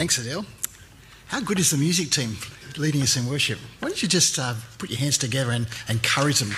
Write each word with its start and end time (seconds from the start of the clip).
Thanks, 0.00 0.16
Adele. 0.16 0.46
How 1.26 1.40
good 1.40 1.58
is 1.58 1.72
the 1.72 1.76
music 1.76 2.08
team 2.08 2.38
leading 2.78 3.02
us 3.02 3.18
in 3.18 3.26
worship? 3.26 3.58
Why 3.80 3.88
don't 3.88 4.02
you 4.02 4.08
just 4.08 4.38
uh, 4.38 4.54
put 4.78 4.88
your 4.88 4.98
hands 4.98 5.18
together 5.18 5.50
and 5.50 5.68
encourage 5.90 6.38
them? 6.38 6.48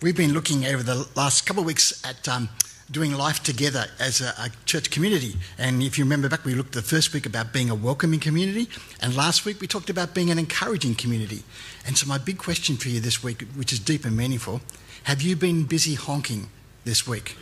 We've 0.00 0.16
been 0.16 0.32
looking 0.32 0.64
over 0.64 0.82
the 0.82 1.06
last 1.14 1.44
couple 1.44 1.60
of 1.60 1.66
weeks 1.66 2.02
at 2.06 2.26
um, 2.26 2.48
doing 2.90 3.12
life 3.12 3.42
together 3.42 3.84
as 4.00 4.22
a, 4.22 4.32
a, 4.38 4.48
church 4.64 4.90
community. 4.90 5.36
And 5.58 5.82
if 5.82 5.98
you 5.98 6.04
remember 6.04 6.30
back, 6.30 6.46
we 6.46 6.54
looked 6.54 6.72
the 6.72 6.80
first 6.80 7.12
week 7.12 7.26
about 7.26 7.52
being 7.52 7.68
a 7.68 7.74
welcoming 7.74 8.18
community, 8.18 8.66
and 9.02 9.14
last 9.14 9.44
week 9.44 9.60
we 9.60 9.66
talked 9.66 9.90
about 9.90 10.14
being 10.14 10.30
an 10.30 10.38
encouraging 10.38 10.94
community. 10.94 11.42
And 11.86 11.98
so, 11.98 12.06
my 12.06 12.16
big 12.16 12.38
question 12.38 12.78
for 12.78 12.88
you 12.88 13.00
this 13.00 13.22
week, 13.22 13.42
which 13.54 13.74
is 13.74 13.78
deep 13.78 14.06
and 14.06 14.16
meaningful 14.16 14.62
have 15.02 15.20
you 15.20 15.36
been 15.36 15.64
busy 15.64 15.96
honking 15.96 16.48
this 16.86 17.06
week? 17.06 17.36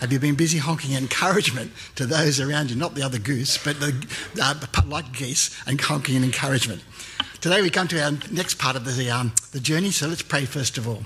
Have 0.00 0.12
you 0.12 0.18
been 0.18 0.34
busy 0.34 0.58
honking 0.58 0.94
encouragement 0.94 1.72
to 1.94 2.04
those 2.04 2.38
around 2.38 2.70
you? 2.70 2.76
Not 2.76 2.94
the 2.94 3.02
other 3.02 3.18
goose, 3.18 3.56
but 3.62 3.80
the, 3.80 3.94
uh, 4.40 4.54
like 4.86 5.12
geese, 5.12 5.56
and 5.66 5.80
honking 5.80 6.22
encouragement. 6.22 6.82
Today 7.40 7.62
we 7.62 7.70
come 7.70 7.88
to 7.88 8.02
our 8.02 8.12
next 8.30 8.58
part 8.58 8.76
of 8.76 8.84
the, 8.84 9.10
um, 9.10 9.32
the 9.52 9.60
journey, 9.60 9.90
so 9.90 10.06
let's 10.06 10.22
pray 10.22 10.44
first 10.44 10.76
of 10.76 10.86
all. 10.86 11.04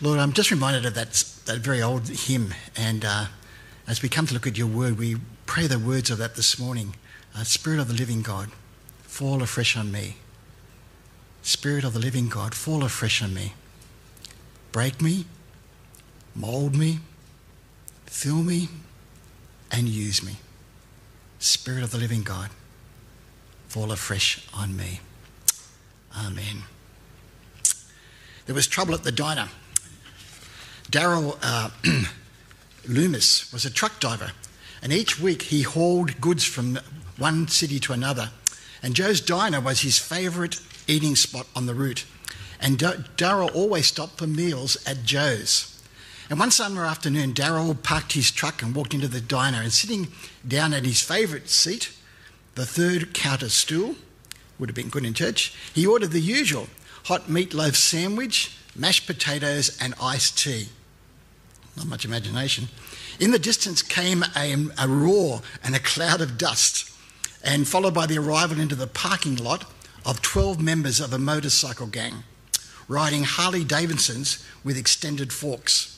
Lord, 0.00 0.18
I'm 0.18 0.32
just 0.32 0.50
reminded 0.50 0.86
of 0.86 0.94
that, 0.94 1.12
that 1.44 1.58
very 1.58 1.82
old 1.82 2.08
hymn, 2.08 2.54
and 2.76 3.04
uh, 3.04 3.26
as 3.86 4.02
we 4.02 4.08
come 4.08 4.26
to 4.26 4.34
look 4.34 4.46
at 4.46 4.56
your 4.56 4.66
word, 4.66 4.98
we 4.98 5.16
pray 5.44 5.66
the 5.66 5.78
words 5.78 6.10
of 6.10 6.18
that 6.18 6.36
this 6.36 6.58
morning. 6.58 6.94
Uh, 7.34 7.44
Spirit 7.44 7.80
of 7.80 7.88
the 7.88 7.94
living 7.94 8.22
God, 8.22 8.50
fall 9.02 9.42
afresh 9.42 9.76
on 9.76 9.92
me. 9.92 10.16
Spirit 11.42 11.84
of 11.84 11.92
the 11.92 11.98
living 11.98 12.28
God, 12.28 12.54
fall 12.54 12.82
afresh 12.82 13.22
on 13.22 13.34
me. 13.34 13.52
Break 14.72 15.00
me, 15.00 15.26
mould 16.36 16.76
me, 16.76 17.00
fill 18.04 18.42
me, 18.42 18.68
and 19.72 19.88
use 19.88 20.22
me. 20.22 20.36
Spirit 21.38 21.82
of 21.82 21.90
the 21.90 21.98
living 21.98 22.22
God, 22.22 22.50
fall 23.68 23.90
afresh 23.90 24.46
on 24.54 24.76
me. 24.76 25.00
Amen. 26.16 26.62
There 28.46 28.54
was 28.54 28.66
trouble 28.66 28.94
at 28.94 29.02
the 29.02 29.12
diner. 29.12 29.48
Daryl 30.90 31.36
uh, 31.42 31.70
Loomis 32.88 33.52
was 33.52 33.64
a 33.64 33.70
truck 33.70 33.98
driver, 33.98 34.32
and 34.82 34.92
each 34.92 35.20
week 35.20 35.42
he 35.42 35.62
hauled 35.62 36.20
goods 36.20 36.44
from 36.44 36.78
one 37.18 37.48
city 37.48 37.80
to 37.80 37.92
another. 37.92 38.30
And 38.82 38.94
Joe's 38.94 39.20
Diner 39.20 39.60
was 39.60 39.80
his 39.80 39.98
favourite 39.98 40.60
eating 40.86 41.16
spot 41.16 41.48
on 41.56 41.66
the 41.66 41.74
route. 41.74 42.04
And 42.60 42.78
Daryl 42.78 43.54
always 43.54 43.86
stopped 43.86 44.18
for 44.18 44.26
meals 44.26 44.76
at 44.86 45.02
Joe's. 45.04 45.75
And 46.28 46.40
one 46.40 46.50
summer 46.50 46.84
afternoon, 46.84 47.34
Daryl 47.34 47.80
parked 47.80 48.12
his 48.12 48.30
truck 48.30 48.62
and 48.62 48.74
walked 48.74 48.94
into 48.94 49.08
the 49.08 49.20
diner. 49.20 49.62
And 49.62 49.72
sitting 49.72 50.08
down 50.46 50.74
at 50.74 50.84
his 50.84 51.00
favourite 51.00 51.48
seat, 51.48 51.92
the 52.56 52.66
third 52.66 53.14
counter 53.14 53.48
stool, 53.48 53.94
would 54.58 54.68
have 54.68 54.74
been 54.74 54.88
good 54.88 55.04
in 55.04 55.14
church, 55.14 55.54
he 55.74 55.86
ordered 55.86 56.12
the 56.12 56.20
usual 56.20 56.68
hot 57.04 57.28
meatloaf 57.28 57.76
sandwich, 57.76 58.56
mashed 58.74 59.06
potatoes, 59.06 59.76
and 59.80 59.94
iced 60.00 60.38
tea. 60.38 60.68
Not 61.76 61.86
much 61.86 62.04
imagination. 62.04 62.68
In 63.20 63.30
the 63.30 63.38
distance 63.38 63.82
came 63.82 64.24
a, 64.34 64.66
a 64.78 64.88
roar 64.88 65.42
and 65.62 65.76
a 65.76 65.80
cloud 65.80 66.20
of 66.20 66.38
dust, 66.38 66.90
and 67.44 67.68
followed 67.68 67.94
by 67.94 68.06
the 68.06 68.18
arrival 68.18 68.58
into 68.58 68.74
the 68.74 68.86
parking 68.86 69.36
lot 69.36 69.70
of 70.04 70.22
12 70.22 70.60
members 70.60 71.00
of 71.00 71.12
a 71.12 71.18
motorcycle 71.18 71.86
gang 71.86 72.24
riding 72.88 73.24
Harley 73.24 73.64
Davidsons 73.64 74.44
with 74.64 74.76
extended 74.76 75.32
forks. 75.32 75.95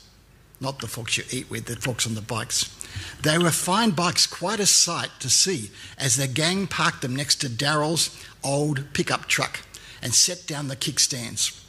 Not 0.60 0.80
the 0.80 0.88
forks 0.88 1.16
you 1.16 1.24
eat 1.30 1.50
with, 1.50 1.66
the 1.66 1.76
forks 1.76 2.06
on 2.06 2.14
the 2.14 2.20
bikes. 2.20 2.74
They 3.22 3.38
were 3.38 3.50
fine 3.50 3.90
bikes, 3.90 4.26
quite 4.26 4.60
a 4.60 4.66
sight 4.66 5.10
to 5.20 5.30
see, 5.30 5.70
as 5.96 6.16
the 6.16 6.26
gang 6.26 6.66
parked 6.66 7.02
them 7.02 7.14
next 7.14 7.36
to 7.36 7.48
Daryl's 7.48 8.16
old 8.42 8.92
pickup 8.92 9.26
truck 9.26 9.60
and 10.02 10.14
set 10.14 10.46
down 10.46 10.68
the 10.68 10.76
kickstands. 10.76 11.64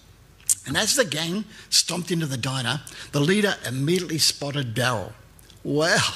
And 0.65 0.75
as 0.77 0.95
the 0.95 1.05
gang 1.05 1.45
stomped 1.69 2.11
into 2.11 2.25
the 2.25 2.37
diner, 2.37 2.81
the 3.11 3.19
leader 3.19 3.55
immediately 3.65 4.17
spotted 4.17 4.75
Daryl. 4.75 5.13
Well, 5.63 6.13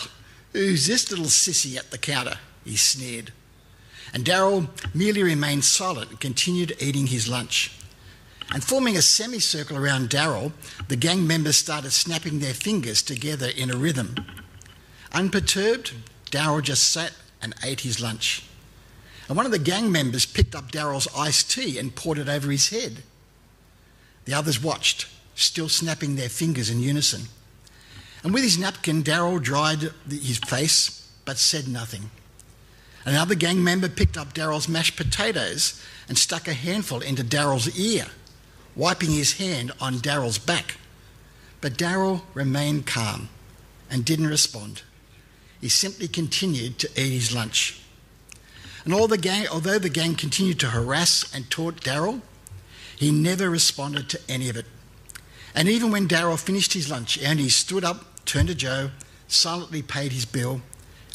who's 0.52 0.88
this 0.88 1.10
little 1.10 1.26
sissy 1.26 1.78
at 1.78 1.92
the 1.92 1.98
counter? 1.98 2.38
He 2.64 2.76
sneered. 2.76 3.32
And 4.14 4.26
Daryl 4.26 4.70
merely 4.94 5.24
remained 5.24 5.66
silent 5.66 6.12
and 6.12 6.20
continued 6.20 6.76
eating 6.80 7.08
his 7.08 7.28
lunch. 7.28 7.72
And 8.52 8.64
forming 8.64 8.98
a 8.98 9.02
semicircle 9.02 9.78
around 9.78 10.10
Daryl, 10.10 10.52
the 10.88 10.96
gang 10.96 11.26
members 11.26 11.58
started 11.58 11.92
snapping 11.92 12.40
their 12.40 12.54
fingers 12.54 13.02
together 13.02 13.48
in 13.48 13.72
a 13.72 13.78
rhythm. 13.78 14.16
Unperturbed, 15.12 15.94
Daryl 16.32 16.62
just 16.62 16.90
sat 16.90 17.14
and 17.42 17.54
ate 17.64 17.82
his 17.82 18.00
lunch. 18.00 18.44
And 19.28 19.38
one 19.38 19.46
of 19.46 19.52
the 19.52 19.60
gang 19.60 19.92
members 19.92 20.26
picked 20.26 20.56
up 20.56 20.72
Daryl's 20.72 21.08
iced 21.16 21.52
tea 21.52 21.80
and 21.80 21.96
poured 21.96 22.18
it 22.18 22.30
over 22.30 22.52
his 22.52 22.70
head. 22.70 23.04
The 24.26 24.34
others 24.34 24.62
watched, 24.62 25.08
still 25.36 25.70
snapping 25.70 26.16
their 26.16 26.30
fingers 26.30 26.70
in 26.70 26.80
unison. 26.80 27.24
And 28.24 28.34
with 28.34 28.44
his 28.44 28.58
napkin, 28.58 29.04
Daryl 29.04 29.42
dried 29.42 29.92
his 30.10 30.38
face 30.38 31.10
but 31.26 31.38
said 31.38 31.68
nothing. 31.68 32.10
Another 33.06 33.36
gang 33.36 33.64
member 33.64 33.90
picked 33.90 34.18
up 34.18 34.34
Daryl's 34.34 34.70
mashed 34.70 34.96
potatoes 34.96 35.82
and 36.08 36.18
stuck 36.18 36.48
a 36.48 36.54
handful 36.54 37.02
into 37.02 37.24
Daryl's 37.24 37.78
ear, 37.78 38.06
wiping 38.76 39.12
his 39.12 39.34
hand 39.34 39.72
on 39.80 39.96
Daryl's 39.96 40.38
back. 40.38 40.78
But 41.62 41.78
Daryl 41.78 42.22
remained 42.34 42.86
calm 42.86 43.30
and 43.90 44.04
didn't 44.04 44.28
respond. 44.28 44.82
He 45.62 45.70
simply 45.70 46.08
continued 46.08 46.80
to 46.80 46.90
eat 46.90 47.14
his 47.14 47.34
lunch. 47.34 47.80
And 48.84 48.94
all 48.94 49.08
the 49.08 49.18
gang, 49.18 49.48
although 49.48 49.80
the 49.80 49.90
gang 49.90 50.16
continued 50.16 50.60
to 50.60 50.72
harass 50.72 51.34
and 51.34 51.50
taunt 51.50 51.82
Daryl, 51.82 52.22
he 52.98 53.12
never 53.12 53.50
responded 53.50 54.10
to 54.10 54.20
any 54.28 54.50
of 54.50 54.58
it. 54.58 54.66
And 55.56 55.70
even 55.70 55.92
when 55.92 56.08
Daryl 56.08 56.40
finished 56.40 56.74
his 56.74 56.90
lunch 56.90 57.18
and 57.18 57.40
he 57.40 57.50
stood 57.50 57.86
up, 57.86 58.26
turned 58.26 58.50
to 58.50 58.56
Joe, 58.56 58.92
silently 59.28 59.82
paid 59.82 60.12
his 60.12 60.26
bill, 60.26 60.62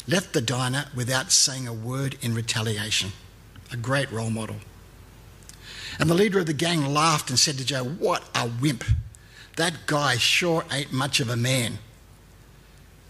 left 0.07 0.33
the 0.33 0.41
diner 0.41 0.85
without 0.95 1.31
saying 1.31 1.67
a 1.67 1.73
word 1.73 2.17
in 2.21 2.33
retaliation. 2.33 3.11
A 3.71 3.77
great 3.77 4.11
role 4.11 4.31
model. 4.31 4.55
And 5.99 6.09
the 6.09 6.15
leader 6.15 6.39
of 6.39 6.45
the 6.45 6.53
gang 6.53 6.85
laughed 6.85 7.29
and 7.29 7.37
said 7.37 7.57
to 7.57 7.65
Joe, 7.65 7.83
What 7.83 8.23
a 8.33 8.49
wimp! 8.61 8.85
That 9.57 9.85
guy 9.85 10.15
sure 10.15 10.63
ain't 10.71 10.93
much 10.93 11.19
of 11.19 11.29
a 11.29 11.35
man. 11.35 11.79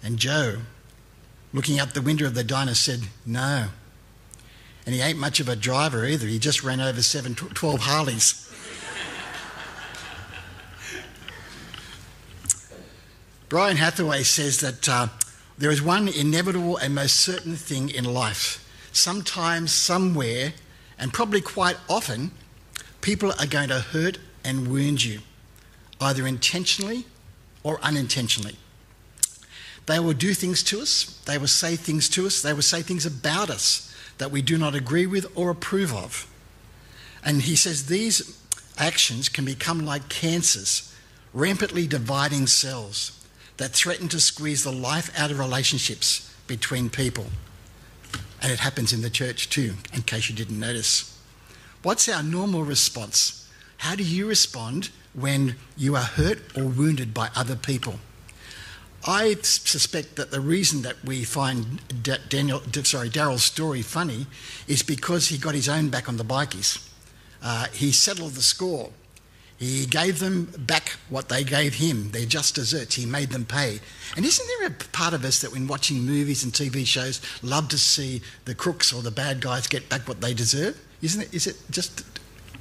And 0.02 0.18
Joe, 0.18 0.62
looking 1.54 1.80
out 1.80 1.94
the 1.94 2.02
window 2.02 2.26
of 2.26 2.34
the 2.34 2.44
diner, 2.44 2.74
said, 2.74 3.02
No. 3.26 3.68
And 4.86 4.96
he 4.96 5.02
ain't 5.02 5.20
much 5.20 5.40
of 5.40 5.48
a 5.48 5.56
driver 5.56 6.04
either. 6.04 6.26
He 6.26 6.40
just 6.40 6.64
ran 6.64 6.82
over 6.82 7.04
seven, 7.04 7.36
12 7.36 7.82
Harleys. 7.82 8.46
Brian 13.50 13.78
Hathaway 13.78 14.24
says 14.24 14.60
that 14.60 14.88
uh, 14.88 15.08
there 15.58 15.72
is 15.72 15.82
one 15.82 16.08
inevitable 16.08 16.78
and 16.78 16.96
most 16.96 17.16
certain 17.16 17.56
thing 17.56 17.90
in 17.90 18.06
life. 18.06 18.66
Sometimes, 18.92 19.72
somewhere, 19.72 20.54
and 20.98 21.12
probably 21.12 21.42
quite 21.42 21.78
often, 21.90 22.32
people 23.02 23.32
are 23.40 23.48
going 23.48 23.70
to 23.70 23.80
hurt 23.80 24.18
and 24.44 24.68
wound 24.68 25.04
you, 25.04 25.20
either 26.02 26.26
intentionally 26.26 27.06
or 27.64 27.80
unintentionally. 27.82 28.56
They 29.86 30.00
will 30.00 30.14
do 30.14 30.34
things 30.34 30.62
to 30.64 30.82
us, 30.82 31.20
they 31.26 31.38
will 31.38 31.48
say 31.48 31.76
things 31.76 32.10
to 32.10 32.28
us, 32.28 32.42
they 32.42 32.54
will 32.54 32.62
say 32.62 32.82
things 32.82 33.06
about 33.06 33.50
us 33.50 33.94
that 34.20 34.32
we 34.32 34.42
do 34.42 34.58
not 34.58 34.76
agree 34.76 35.06
with 35.06 35.26
or 35.36 35.50
approve 35.50 35.94
of. 35.94 36.28
And 37.24 37.42
he 37.42 37.56
says 37.56 37.88
these 37.88 38.40
actions 38.78 39.30
can 39.30 39.46
become 39.46 39.86
like 39.86 40.08
cancers, 40.10 40.94
rampantly 41.34 41.88
dividing 41.88 42.48
cells 42.48 43.26
that 43.58 43.72
threaten 43.72 44.08
to 44.10 44.20
squeeze 44.20 44.64
the 44.64 44.72
life 44.72 45.12
out 45.20 45.32
of 45.32 45.40
relationships 45.40 46.34
between 46.48 46.90
people. 46.90 47.28
And 48.42 48.52
it 48.52 48.60
happens 48.60 48.94
in 48.94 49.02
the 49.02 49.10
church 49.10 49.50
too, 49.50 49.74
in 49.94 50.04
case 50.04 50.30
you 50.30 50.36
didn't 50.36 50.60
notice. 50.60 51.19
What's 51.82 52.10
our 52.10 52.22
normal 52.22 52.64
response? 52.64 53.48
How 53.78 53.96
do 53.96 54.04
you 54.04 54.28
respond 54.28 54.90
when 55.14 55.56
you 55.78 55.96
are 55.96 56.04
hurt 56.04 56.58
or 56.58 56.66
wounded 56.66 57.14
by 57.14 57.30
other 57.38 57.56
people? 57.56 58.02
I 59.08 59.36
suspect 59.44 60.18
that 60.18 60.30
the 60.30 60.42
reason 60.42 60.82
that 60.82 60.98
we 61.06 61.24
find 61.24 61.80
Daniel, 62.28 62.62
sorry, 62.84 63.10
Daryl's 63.10 63.44
story 63.44 63.82
funny 63.82 64.28
is 64.68 64.84
because 64.84 65.30
he 65.30 65.38
got 65.38 65.56
his 65.56 65.70
own 65.70 65.88
back 65.88 66.10
on 66.10 66.18
the 66.18 66.26
bikies. 66.26 66.86
Uh, 67.42 67.68
he 67.72 67.94
settled 67.94 68.34
the 68.34 68.42
score. 68.42 68.90
He 69.58 69.86
gave 69.86 70.20
them 70.20 70.52
back 70.58 70.98
what 71.10 71.30
they 71.30 71.46
gave 71.46 71.76
him, 71.76 72.12
their 72.12 72.26
just 72.26 72.56
desserts. 72.56 72.96
He 72.96 73.06
made 73.06 73.30
them 73.30 73.46
pay. 73.46 73.80
And 74.18 74.26
isn't 74.26 74.48
there 74.60 74.68
a 74.68 74.72
part 74.92 75.14
of 75.14 75.24
us 75.24 75.40
that, 75.42 75.54
when 75.54 75.68
watching 75.68 76.06
movies 76.06 76.44
and 76.44 76.52
TV 76.52 76.86
shows, 76.86 77.22
love 77.42 77.70
to 77.70 77.78
see 77.78 78.22
the 78.44 78.56
crooks 78.56 78.92
or 78.92 79.02
the 79.02 79.12
bad 79.12 79.40
guys 79.40 79.68
get 79.68 79.88
back 79.88 80.10
what 80.10 80.20
they 80.20 80.34
deserve? 80.34 80.78
Isn't 81.02 81.22
it? 81.22 81.34
Is 81.34 81.48
it 81.48 81.58
just? 81.70 82.04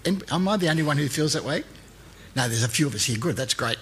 Am 0.06 0.48
I 0.48 0.56
the 0.56 0.68
only 0.68 0.82
one 0.82 0.96
who 0.96 1.08
feels 1.08 1.32
that 1.32 1.44
way? 1.44 1.64
No, 2.36 2.48
there's 2.48 2.62
a 2.62 2.68
few 2.68 2.86
of 2.86 2.94
us 2.94 3.04
here. 3.04 3.18
Good, 3.18 3.36
that's 3.36 3.54
great. 3.54 3.78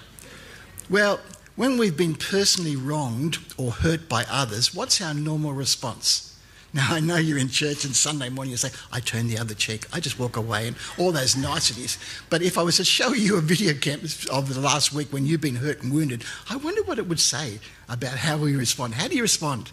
Well, 0.89 1.21
When 1.57 1.79
we've 1.79 1.97
been 1.97 2.17
personally 2.17 2.77
wronged 2.77 3.39
or 3.57 3.71
hurt 3.71 4.11
by 4.11 4.27
others, 4.31 4.75
what's 4.75 5.01
our 5.01 5.15
normal 5.15 5.55
response? 5.55 6.39
Now, 6.75 6.89
I 6.91 7.01
know 7.01 7.17
you're 7.17 7.39
in 7.39 7.49
church 7.49 7.87
and 7.87 7.97
Sunday 7.97 8.29
morning 8.29 8.51
you 8.51 8.59
say, 8.59 8.69
I 8.93 9.01
turn 9.01 9.29
the 9.29 9.39
other 9.39 9.55
cheek, 9.55 9.87
I 9.91 10.01
just 10.01 10.19
walk 10.19 10.37
away, 10.37 10.67
and 10.67 10.77
all 10.99 11.13
those 11.13 11.35
niceties. 11.35 11.97
But 12.29 12.43
if 12.43 12.59
I 12.59 12.63
was 12.63 12.77
to 12.77 12.85
show 12.85 13.15
you 13.15 13.39
a 13.39 13.41
video 13.41 13.73
camp 13.73 14.03
of 14.31 14.53
the 14.53 14.61
last 14.61 14.93
week 14.93 15.11
when 15.11 15.25
you've 15.25 15.41
been 15.41 15.57
hurt 15.57 15.83
and 15.83 15.95
wounded, 15.95 16.25
I 16.51 16.57
wonder 16.57 16.83
what 16.83 16.99
it 16.99 17.09
would 17.09 17.21
say 17.21 17.59
about 17.89 18.19
how 18.19 18.37
we 18.37 18.55
respond. 18.55 18.93
How 18.93 19.09
do 19.09 19.17
you 19.17 19.23
respond? 19.23 19.73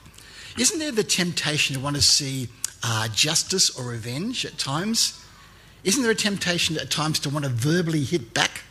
Isn't 0.58 0.80
there 0.80 0.94
the 0.94 1.04
temptation 1.04 1.76
to 1.76 1.82
want 1.82 1.98
to 1.98 2.02
see 2.02 2.48
uh, 2.84 3.08
justice 3.08 3.70
or 3.78 3.86
revenge 3.86 4.46
at 4.46 4.58
times? 4.58 5.24
Isn't 5.84 6.02
there 6.02 6.12
a 6.12 6.16
temptation 6.16 6.78
at 6.78 6.92
times 6.92 7.20
to 7.20 7.30
want 7.30 7.46
to 7.46 7.52
verbally 7.52 8.04
hit 8.04 8.34
back? 8.34 8.64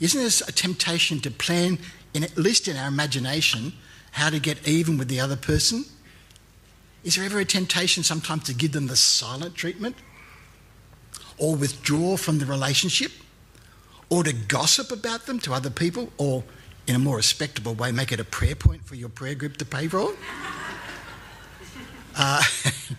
Isn't 0.00 0.20
there 0.20 0.48
a 0.48 0.52
temptation 0.52 1.20
to 1.20 1.30
plan, 1.30 1.78
in, 2.14 2.24
at 2.24 2.36
least 2.36 2.68
in 2.68 2.76
our 2.76 2.88
imagination, 2.88 3.74
how 4.12 4.30
to 4.30 4.40
get 4.40 4.66
even 4.66 4.96
with 4.96 5.08
the 5.08 5.20
other 5.20 5.36
person? 5.36 5.84
Is 7.04 7.16
there 7.16 7.24
ever 7.24 7.40
a 7.40 7.44
temptation 7.44 8.02
sometimes 8.02 8.44
to 8.44 8.54
give 8.54 8.72
them 8.72 8.86
the 8.86 8.96
silent 8.96 9.54
treatment? 9.54 9.96
Or 11.38 11.54
withdraw 11.54 12.16
from 12.16 12.38
the 12.38 12.46
relationship? 12.46 13.12
Or 14.08 14.24
to 14.24 14.32
gossip 14.32 14.90
about 14.90 15.26
them 15.26 15.38
to 15.40 15.52
other 15.52 15.70
people? 15.70 16.12
Or, 16.18 16.44
in 16.86 16.96
a 16.96 16.98
more 16.98 17.16
respectable 17.16 17.74
way, 17.74 17.92
make 17.92 18.12
it 18.12 18.20
a 18.20 18.24
prayer 18.24 18.54
point 18.54 18.84
for 18.84 18.96
your 18.96 19.08
prayer 19.08 19.34
group 19.34 19.56
to 19.58 19.64
pray 19.64 19.86
for? 19.86 20.14
Uh, 22.16 22.42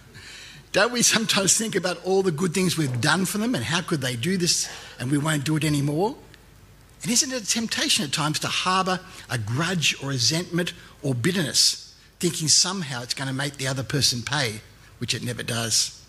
don't 0.71 0.91
we 0.91 1.01
sometimes 1.01 1.57
think 1.57 1.75
about 1.75 2.03
all 2.05 2.23
the 2.23 2.31
good 2.31 2.53
things 2.53 2.77
we've 2.77 3.01
done 3.01 3.25
for 3.25 3.37
them 3.37 3.55
and 3.55 3.63
how 3.63 3.81
could 3.81 4.01
they 4.01 4.15
do 4.15 4.37
this 4.37 4.69
and 4.99 5.11
we 5.11 5.17
won't 5.17 5.43
do 5.43 5.55
it 5.55 5.63
anymore? 5.63 6.15
And 7.03 7.11
isn't 7.11 7.31
it 7.31 7.41
a 7.41 7.45
temptation 7.45 8.05
at 8.05 8.11
times 8.11 8.39
to 8.39 8.47
harbour 8.47 8.99
a 9.29 9.37
grudge 9.37 9.95
or 10.03 10.09
resentment 10.09 10.73
or 11.01 11.15
bitterness? 11.15 11.91
thinking 12.21 12.47
somehow 12.47 13.01
it's 13.01 13.15
going 13.15 13.27
to 13.27 13.33
make 13.33 13.57
the 13.57 13.67
other 13.67 13.81
person 13.81 14.21
pay, 14.21 14.61
which 14.99 15.15
it 15.15 15.23
never 15.23 15.41
does. 15.41 16.05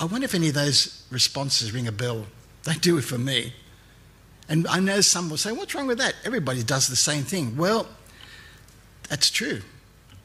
I 0.00 0.04
wonder 0.04 0.24
if 0.24 0.34
any 0.34 0.48
of 0.48 0.54
those 0.54 1.06
responses 1.10 1.72
ring 1.72 1.86
a 1.86 1.92
bell. 1.92 2.26
They 2.64 2.74
do 2.74 2.98
it 2.98 3.02
for 3.02 3.16
me. 3.16 3.54
And 4.48 4.66
I 4.66 4.80
know 4.80 5.00
some 5.00 5.30
will 5.30 5.36
say, 5.36 5.52
What's 5.52 5.74
wrong 5.74 5.86
with 5.86 5.98
that? 5.98 6.14
Everybody 6.24 6.64
does 6.64 6.88
the 6.88 6.96
same 6.96 7.22
thing. 7.22 7.56
Well, 7.56 7.86
that's 9.08 9.30
true. 9.30 9.62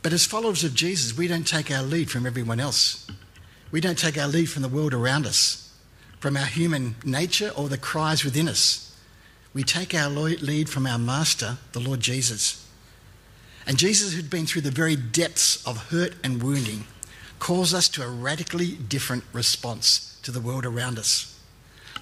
But 0.04 0.12
as 0.12 0.26
followers 0.26 0.66
of 0.66 0.76
Jesus, 0.76 1.18
we 1.18 1.30
don't 1.30 1.48
take 1.48 1.72
our 1.72 1.82
lead 1.82 2.12
from 2.12 2.26
everyone 2.28 2.60
else. 2.60 3.08
We 3.72 3.80
don't 3.80 3.98
take 3.98 4.18
our 4.18 4.28
lead 4.28 4.50
from 4.50 4.62
the 4.62 4.68
world 4.68 4.94
around 4.94 5.26
us, 5.26 5.74
from 6.20 6.36
our 6.36 6.46
human 6.46 6.96
nature 7.06 7.52
or 7.56 7.70
the 7.70 7.78
cries 7.78 8.24
within 8.24 8.50
us. 8.50 8.96
We 9.54 9.64
take 9.64 9.96
our 9.96 10.10
lead 10.10 10.70
from 10.70 10.86
our 10.86 11.00
Master, 11.00 11.58
the 11.72 11.80
Lord 11.80 12.02
Jesus. 12.02 12.68
And 13.66 13.78
Jesus, 13.78 14.14
who'd 14.14 14.30
been 14.30 14.46
through 14.46 14.64
the 14.64 14.72
very 14.72 14.98
depths 14.98 15.66
of 15.66 15.90
hurt 15.90 16.16
and 16.22 16.44
wounding, 16.44 16.84
calls 17.40 17.74
us 17.74 17.88
to 17.90 18.04
a 18.04 18.10
radically 18.10 18.74
different 18.74 19.24
response 19.32 20.20
to 20.24 20.32
the 20.32 20.42
world 20.42 20.66
around 20.66 21.00
us. 21.00 21.40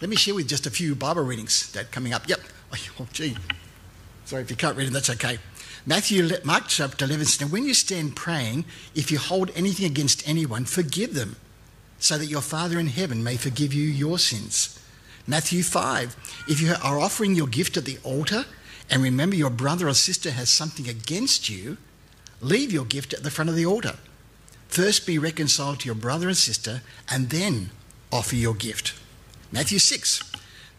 Let 0.01 0.09
me 0.09 0.15
share 0.15 0.33
with 0.33 0.45
you 0.45 0.49
just 0.49 0.65
a 0.65 0.71
few 0.71 0.95
Bible 0.95 1.23
readings 1.23 1.71
that 1.73 1.91
coming 1.91 2.13
up. 2.13 2.27
Yep. 2.27 2.39
Oh, 2.99 3.07
gee. 3.13 3.37
Sorry 4.25 4.41
if 4.41 4.49
you 4.49 4.55
can't 4.55 4.75
read 4.75 4.87
them, 4.87 4.93
that's 4.93 5.09
okay. 5.11 5.37
Matthew, 5.85 6.29
Mark 6.43 6.65
chapter 6.67 7.05
11 7.05 7.25
says, 7.25 7.51
When 7.51 7.65
you 7.65 7.73
stand 7.73 8.15
praying, 8.15 8.65
if 8.93 9.11
you 9.11 9.17
hold 9.17 9.51
anything 9.55 9.85
against 9.85 10.27
anyone, 10.27 10.65
forgive 10.65 11.15
them, 11.15 11.37
so 11.97 12.17
that 12.17 12.27
your 12.27 12.41
Father 12.41 12.77
in 12.79 12.87
heaven 12.87 13.23
may 13.23 13.35
forgive 13.35 13.73
you 13.73 13.83
your 13.83 14.19
sins. 14.19 14.77
Matthew 15.25 15.63
5, 15.63 16.15
if 16.47 16.61
you 16.61 16.73
are 16.83 16.99
offering 16.99 17.33
your 17.35 17.47
gift 17.47 17.77
at 17.77 17.85
the 17.85 17.97
altar, 18.03 18.45
and 18.91 19.01
remember 19.01 19.35
your 19.35 19.49
brother 19.49 19.87
or 19.87 19.93
sister 19.93 20.31
has 20.31 20.49
something 20.49 20.87
against 20.87 21.49
you, 21.49 21.77
leave 22.41 22.71
your 22.71 22.85
gift 22.85 23.13
at 23.13 23.23
the 23.23 23.31
front 23.31 23.49
of 23.49 23.55
the 23.55 23.65
altar. 23.65 23.95
First 24.67 25.07
be 25.07 25.17
reconciled 25.17 25.79
to 25.79 25.85
your 25.87 25.95
brother 25.95 26.27
and 26.27 26.37
sister, 26.37 26.81
and 27.09 27.29
then 27.29 27.71
offer 28.11 28.35
your 28.35 28.53
gift. 28.53 28.93
Matthew 29.51 29.79
6 29.79 30.23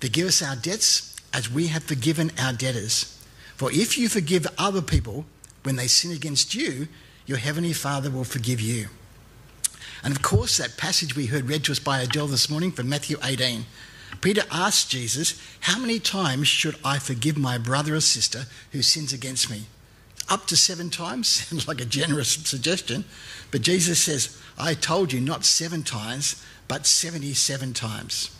Forgive 0.00 0.26
us 0.26 0.42
our 0.42 0.56
debts 0.56 1.14
as 1.32 1.48
we 1.48 1.68
have 1.68 1.84
forgiven 1.84 2.32
our 2.38 2.52
debtors. 2.52 3.21
For 3.62 3.70
if 3.70 3.96
you 3.96 4.08
forgive 4.08 4.44
other 4.58 4.82
people 4.82 5.24
when 5.62 5.76
they 5.76 5.86
sin 5.86 6.10
against 6.10 6.52
you, 6.52 6.88
your 7.26 7.38
heavenly 7.38 7.72
Father 7.72 8.10
will 8.10 8.24
forgive 8.24 8.60
you. 8.60 8.88
And 10.02 10.12
of 10.12 10.20
course, 10.20 10.56
that 10.56 10.76
passage 10.76 11.14
we 11.14 11.26
heard 11.26 11.48
read 11.48 11.62
to 11.66 11.70
us 11.70 11.78
by 11.78 12.00
Adele 12.00 12.26
this 12.26 12.50
morning 12.50 12.72
from 12.72 12.88
Matthew 12.88 13.18
18 13.22 13.66
Peter 14.20 14.42
asked 14.50 14.90
Jesus, 14.90 15.40
How 15.60 15.78
many 15.78 16.00
times 16.00 16.48
should 16.48 16.74
I 16.84 16.98
forgive 16.98 17.38
my 17.38 17.56
brother 17.56 17.94
or 17.94 18.00
sister 18.00 18.46
who 18.72 18.82
sins 18.82 19.12
against 19.12 19.48
me? 19.48 19.66
Up 20.28 20.46
to 20.46 20.56
seven 20.56 20.90
times 20.90 21.28
sounds 21.48 21.68
like 21.68 21.80
a 21.80 21.84
generous 21.84 22.32
suggestion, 22.32 23.04
but 23.52 23.62
Jesus 23.62 24.02
says, 24.02 24.36
I 24.58 24.74
told 24.74 25.12
you 25.12 25.20
not 25.20 25.44
seven 25.44 25.84
times, 25.84 26.44
but 26.66 26.84
77 26.84 27.74
times. 27.74 28.36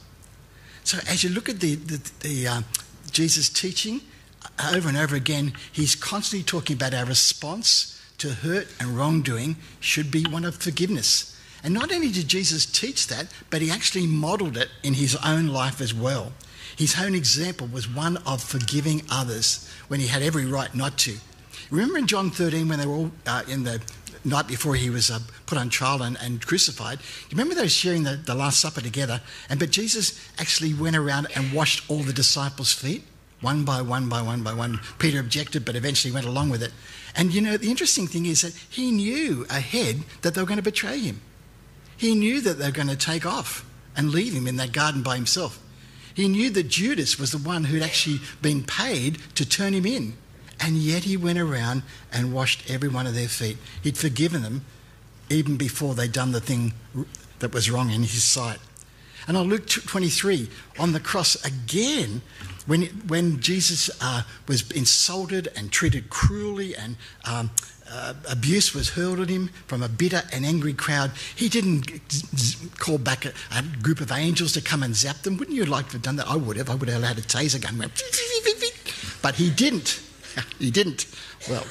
So 0.82 0.98
as 1.08 1.22
you 1.22 1.30
look 1.30 1.48
at 1.48 1.60
the, 1.60 1.76
the, 1.76 2.10
the 2.22 2.48
uh, 2.48 2.62
Jesus 3.12 3.48
teaching 3.48 4.00
over 4.72 4.88
and 4.88 4.98
over 4.98 5.16
again, 5.16 5.52
he's 5.70 5.94
constantly 5.94 6.44
talking 6.44 6.76
about 6.76 6.94
our 6.94 7.04
response 7.04 8.00
to 8.18 8.30
hurt 8.30 8.68
and 8.78 8.96
wrongdoing 8.96 9.56
should 9.80 10.10
be 10.10 10.24
one 10.24 10.44
of 10.44 10.56
forgiveness. 10.56 11.36
And 11.64 11.74
not 11.74 11.92
only 11.92 12.10
did 12.10 12.28
Jesus 12.28 12.66
teach 12.66 13.06
that, 13.08 13.28
but 13.50 13.62
he 13.62 13.70
actually 13.70 14.06
modeled 14.06 14.56
it 14.56 14.68
in 14.82 14.94
his 14.94 15.16
own 15.24 15.48
life 15.48 15.80
as 15.80 15.94
well. 15.94 16.32
His 16.76 17.00
own 17.00 17.14
example 17.14 17.66
was 17.66 17.88
one 17.88 18.16
of 18.18 18.42
forgiving 18.42 19.02
others 19.10 19.68
when 19.88 20.00
he 20.00 20.06
had 20.06 20.22
every 20.22 20.46
right 20.46 20.74
not 20.74 20.98
to. 20.98 21.16
Remember 21.70 21.98
in 21.98 22.06
John 22.06 22.30
13 22.30 22.68
when 22.68 22.78
they 22.78 22.86
were 22.86 22.94
all 22.94 23.10
uh, 23.26 23.42
in 23.48 23.64
the 23.64 23.80
night 24.24 24.46
before 24.46 24.74
he 24.74 24.90
was 24.90 25.10
uh, 25.10 25.18
put 25.46 25.58
on 25.58 25.68
trial 25.68 26.02
and, 26.02 26.16
and 26.20 26.44
crucified? 26.44 26.98
You 27.30 27.36
remember 27.36 27.54
they 27.54 27.62
were 27.62 27.68
sharing 27.68 28.02
the, 28.02 28.16
the 28.16 28.34
Last 28.34 28.60
Supper 28.60 28.80
together? 28.80 29.20
And 29.48 29.58
but 29.60 29.70
Jesus 29.70 30.18
actually 30.38 30.74
went 30.74 30.96
around 30.96 31.28
and 31.34 31.52
washed 31.52 31.88
all 31.90 32.02
the 32.02 32.12
disciples' 32.12 32.72
feet, 32.72 33.04
one 33.42 33.64
by 33.64 33.82
one 33.82 34.08
by 34.08 34.22
one 34.22 34.42
by 34.42 34.54
one. 34.54 34.80
Peter 34.98 35.20
objected, 35.20 35.64
but 35.64 35.76
eventually 35.76 36.12
went 36.12 36.26
along 36.26 36.48
with 36.48 36.62
it. 36.62 36.72
And 37.14 37.34
you 37.34 37.42
know, 37.42 37.56
the 37.56 37.70
interesting 37.70 38.06
thing 38.06 38.24
is 38.24 38.40
that 38.40 38.54
he 38.70 38.90
knew 38.90 39.44
ahead 39.50 40.00
that 40.22 40.34
they 40.34 40.40
were 40.40 40.46
going 40.46 40.56
to 40.56 40.62
betray 40.62 40.98
him. 40.98 41.20
He 41.96 42.14
knew 42.14 42.40
that 42.40 42.54
they 42.54 42.66
were 42.66 42.72
going 42.72 42.88
to 42.88 42.96
take 42.96 43.26
off 43.26 43.68
and 43.96 44.10
leave 44.10 44.32
him 44.32 44.46
in 44.46 44.56
that 44.56 44.72
garden 44.72 45.02
by 45.02 45.16
himself. 45.16 45.62
He 46.14 46.28
knew 46.28 46.50
that 46.50 46.68
Judas 46.68 47.18
was 47.18 47.32
the 47.32 47.38
one 47.38 47.64
who'd 47.64 47.82
actually 47.82 48.20
been 48.40 48.64
paid 48.64 49.18
to 49.34 49.48
turn 49.48 49.72
him 49.72 49.86
in. 49.86 50.14
And 50.60 50.76
yet 50.76 51.04
he 51.04 51.16
went 51.16 51.38
around 51.38 51.82
and 52.12 52.32
washed 52.32 52.70
every 52.70 52.88
one 52.88 53.06
of 53.06 53.14
their 53.14 53.28
feet. 53.28 53.56
He'd 53.82 53.98
forgiven 53.98 54.42
them 54.42 54.64
even 55.30 55.56
before 55.56 55.94
they'd 55.94 56.12
done 56.12 56.32
the 56.32 56.40
thing 56.40 56.72
that 57.38 57.52
was 57.52 57.70
wrong 57.70 57.90
in 57.90 58.02
his 58.02 58.22
sight. 58.22 58.58
And 59.26 59.36
on 59.36 59.48
Luke 59.48 59.66
23, 59.66 60.48
on 60.78 60.92
the 60.92 61.00
cross 61.00 61.42
again, 61.44 62.22
when, 62.66 62.82
when 63.08 63.40
Jesus 63.40 63.90
uh, 64.00 64.22
was 64.46 64.70
insulted 64.70 65.48
and 65.56 65.72
treated 65.72 66.10
cruelly 66.10 66.76
and 66.76 66.96
um, 67.24 67.50
uh, 67.90 68.14
abuse 68.30 68.74
was 68.74 68.90
hurled 68.90 69.20
at 69.20 69.28
him 69.28 69.48
from 69.66 69.82
a 69.82 69.88
bitter 69.88 70.22
and 70.32 70.46
angry 70.46 70.72
crowd, 70.72 71.10
he 71.34 71.48
didn't 71.48 72.00
call 72.78 72.98
back 72.98 73.24
a, 73.24 73.32
a, 73.54 73.62
group 73.82 74.00
of 74.00 74.10
angels 74.12 74.52
to 74.52 74.60
come 74.60 74.82
and 74.82 74.94
zap 74.94 75.22
them. 75.22 75.36
Wouldn't 75.36 75.56
you 75.56 75.64
like 75.64 75.86
to 75.88 75.92
have 75.92 76.02
done 76.02 76.16
that? 76.16 76.28
I 76.28 76.36
would 76.36 76.56
have. 76.56 76.70
I 76.70 76.74
would 76.74 76.88
have 76.88 77.02
allowed 77.02 77.18
a 77.18 77.22
taser 77.22 77.60
gun. 77.60 77.78
But 79.22 79.34
he 79.34 79.50
didn't. 79.50 80.00
He 80.58 80.70
didn't. 80.70 81.04
Well, 81.50 81.66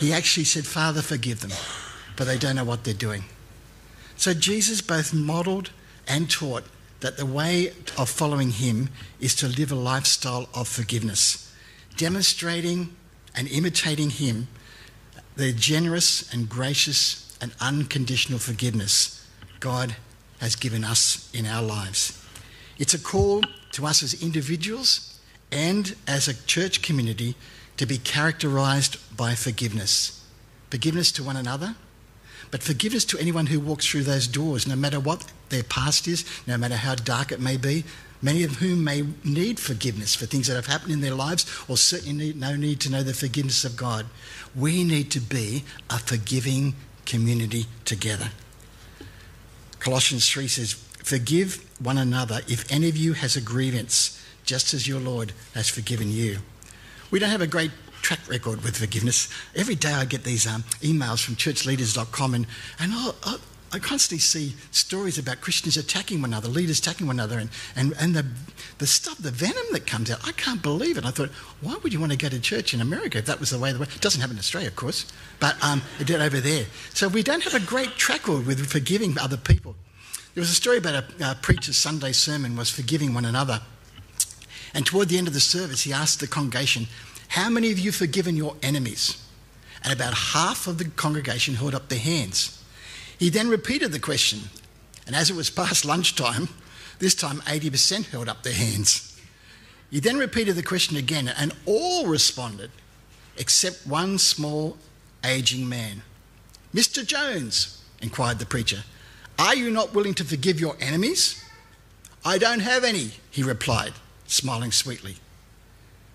he 0.00 0.12
actually 0.12 0.42
said, 0.42 0.66
Father, 0.66 1.00
forgive 1.00 1.42
them, 1.42 1.52
for 2.16 2.24
they 2.24 2.36
don't 2.36 2.56
know 2.56 2.64
what 2.64 2.82
they're 2.82 2.92
doing. 2.92 3.22
So 4.16 4.34
Jesus 4.34 4.80
both 4.80 5.14
modelled 5.14 5.70
and 6.08 6.28
taught 6.28 6.64
that 7.00 7.16
the 7.16 7.26
way 7.26 7.72
of 7.98 8.08
following 8.08 8.50
him 8.50 8.90
is 9.20 9.34
to 9.36 9.48
live 9.48 9.72
a 9.72 9.76
lifestyle 9.76 10.48
of 10.54 10.68
forgiveness, 10.68 11.52
demonstrating 11.96 12.94
and 13.34 13.48
imitating 13.48 14.10
him 14.10 14.48
the 15.36 15.52
generous 15.52 16.32
and 16.32 16.48
gracious 16.48 17.36
and 17.40 17.52
unconditional 17.60 18.38
forgiveness 18.38 19.26
God 19.60 19.96
has 20.40 20.56
given 20.56 20.84
us 20.84 21.30
in 21.32 21.46
our 21.46 21.62
lives. 21.62 22.22
It's 22.78 22.94
a 22.94 22.98
call 22.98 23.42
to 23.72 23.86
us 23.86 24.02
as 24.02 24.22
individuals 24.22 25.18
and 25.52 25.94
as 26.06 26.28
a 26.28 26.46
church 26.46 26.82
community 26.82 27.34
to 27.76 27.86
be 27.86 27.98
characterized 27.98 28.98
by 29.16 29.34
forgiveness. 29.34 30.24
Forgiveness 30.70 31.12
to 31.12 31.22
one 31.22 31.36
another, 31.36 31.74
but 32.50 32.62
forgiveness 32.62 33.04
to 33.06 33.18
anyone 33.18 33.46
who 33.46 33.60
walks 33.60 33.86
through 33.86 34.02
those 34.02 34.26
doors, 34.26 34.66
no 34.66 34.76
matter 34.76 34.98
what 34.98 35.30
their 35.50 35.62
past 35.62 36.08
is, 36.08 36.24
no 36.46 36.56
matter 36.56 36.76
how 36.76 36.94
dark 36.94 37.30
it 37.30 37.40
may 37.40 37.56
be, 37.56 37.84
many 38.22 38.42
of 38.42 38.56
whom 38.56 38.84
may 38.84 39.04
need 39.24 39.58
forgiveness 39.60 40.14
for 40.14 40.26
things 40.26 40.46
that 40.48 40.56
have 40.56 40.66
happened 40.66 40.92
in 40.92 41.00
their 41.00 41.14
lives 41.14 41.46
or 41.68 41.76
certainly 41.76 42.26
need, 42.26 42.36
no 42.36 42.56
need 42.56 42.80
to 42.80 42.90
know 42.90 43.02
the 43.02 43.14
forgiveness 43.14 43.64
of 43.64 43.76
God. 43.76 44.06
We 44.54 44.84
need 44.84 45.10
to 45.12 45.20
be 45.20 45.64
a 45.88 45.98
forgiving 45.98 46.74
community 47.06 47.66
together. 47.84 48.30
Colossians 49.78 50.28
3 50.28 50.48
says, 50.48 50.72
Forgive 51.02 51.64
one 51.80 51.98
another 51.98 52.40
if 52.46 52.70
any 52.70 52.88
of 52.88 52.96
you 52.96 53.14
has 53.14 53.36
a 53.36 53.40
grievance, 53.40 54.22
just 54.44 54.74
as 54.74 54.86
your 54.86 55.00
Lord 55.00 55.32
has 55.54 55.68
forgiven 55.68 56.10
you. 56.10 56.38
We 57.10 57.18
don't 57.18 57.30
have 57.30 57.40
a 57.40 57.46
great 57.46 57.70
track 58.02 58.20
record 58.28 58.62
with 58.62 58.76
forgiveness. 58.76 59.28
Every 59.54 59.74
day 59.74 59.92
I 59.92 60.04
get 60.04 60.24
these 60.24 60.46
um, 60.46 60.62
emails 60.80 61.22
from 61.22 61.36
churchleaders.com, 61.36 62.34
and, 62.34 62.46
and 62.78 62.92
I'll, 62.92 63.14
I'll, 63.24 63.40
I 63.72 63.78
constantly 63.78 64.18
see 64.18 64.54
stories 64.72 65.18
about 65.18 65.40
Christians 65.40 65.76
attacking 65.76 66.20
one 66.22 66.30
another, 66.30 66.48
leaders 66.48 66.80
attacking 66.80 67.06
one 67.06 67.16
another, 67.16 67.38
and, 67.38 67.50
and, 67.76 67.94
and 68.00 68.14
the, 68.14 68.26
the 68.78 68.86
stuff, 68.86 69.18
the 69.18 69.30
venom 69.30 69.64
that 69.72 69.86
comes 69.86 70.10
out. 70.10 70.26
I 70.26 70.32
can't 70.32 70.62
believe 70.62 70.98
it. 70.98 71.04
I 71.04 71.10
thought, 71.10 71.30
why 71.60 71.76
would 71.82 71.92
you 71.92 72.00
want 72.00 72.12
to 72.12 72.18
go 72.18 72.28
to 72.28 72.40
church 72.40 72.74
in 72.74 72.80
America 72.80 73.18
if 73.18 73.26
that 73.26 73.38
was 73.38 73.50
the 73.50 73.58
way 73.58 73.72
the 73.72 73.78
way? 73.78 73.86
It 73.94 74.00
doesn't 74.00 74.20
happen 74.20 74.36
in 74.36 74.40
Australia, 74.40 74.68
of 74.68 74.76
course, 74.76 75.06
but 75.38 75.62
um, 75.62 75.82
it 76.00 76.06
did 76.06 76.20
over 76.20 76.40
there. 76.40 76.66
So 76.94 77.08
we 77.08 77.22
don't 77.22 77.44
have 77.44 77.54
a 77.54 77.64
great 77.64 77.96
track 77.96 78.20
record 78.20 78.46
with 78.46 78.66
forgiving 78.66 79.18
other 79.18 79.36
people. 79.36 79.74
There 80.34 80.42
was 80.42 80.50
a 80.50 80.54
story 80.54 80.78
about 80.78 81.04
a, 81.20 81.30
a 81.30 81.34
preacher's 81.34 81.76
Sunday 81.76 82.12
sermon 82.12 82.56
was 82.56 82.70
forgiving 82.70 83.14
one 83.14 83.24
another. 83.24 83.62
And 84.74 84.84
toward 84.86 85.08
the 85.08 85.18
end 85.18 85.26
of 85.26 85.34
the 85.34 85.40
service, 85.40 85.82
he 85.82 85.92
asked 85.92 86.20
the 86.20 86.26
congregation, 86.26 86.86
How 87.30 87.48
many 87.48 87.70
of 87.70 87.78
you 87.78 87.92
have 87.92 87.96
forgiven 87.96 88.36
your 88.36 88.56
enemies? 88.60 89.16
And 89.84 89.92
about 89.92 90.14
half 90.14 90.66
of 90.66 90.78
the 90.78 90.84
congregation 90.84 91.54
held 91.54 91.76
up 91.76 91.88
their 91.88 92.00
hands. 92.00 92.60
He 93.20 93.30
then 93.30 93.48
repeated 93.48 93.92
the 93.92 94.00
question, 94.00 94.40
and 95.06 95.14
as 95.14 95.30
it 95.30 95.36
was 95.36 95.48
past 95.48 95.84
lunchtime, 95.84 96.48
this 96.98 97.14
time 97.14 97.38
80% 97.42 98.06
held 98.10 98.28
up 98.28 98.42
their 98.42 98.52
hands. 98.52 99.16
He 99.92 100.00
then 100.00 100.18
repeated 100.18 100.56
the 100.56 100.64
question 100.64 100.96
again, 100.96 101.28
and 101.28 101.52
all 101.66 102.06
responded 102.06 102.72
except 103.36 103.86
one 103.86 104.18
small, 104.18 104.76
aging 105.24 105.68
man. 105.68 106.02
Mr. 106.74 107.06
Jones, 107.06 107.80
inquired 108.02 108.40
the 108.40 108.46
preacher, 108.46 108.82
are 109.38 109.54
you 109.54 109.70
not 109.70 109.94
willing 109.94 110.14
to 110.14 110.24
forgive 110.24 110.58
your 110.58 110.76
enemies? 110.80 111.44
I 112.24 112.38
don't 112.38 112.60
have 112.60 112.82
any, 112.82 113.12
he 113.30 113.44
replied, 113.44 113.92
smiling 114.26 114.72
sweetly. 114.72 115.16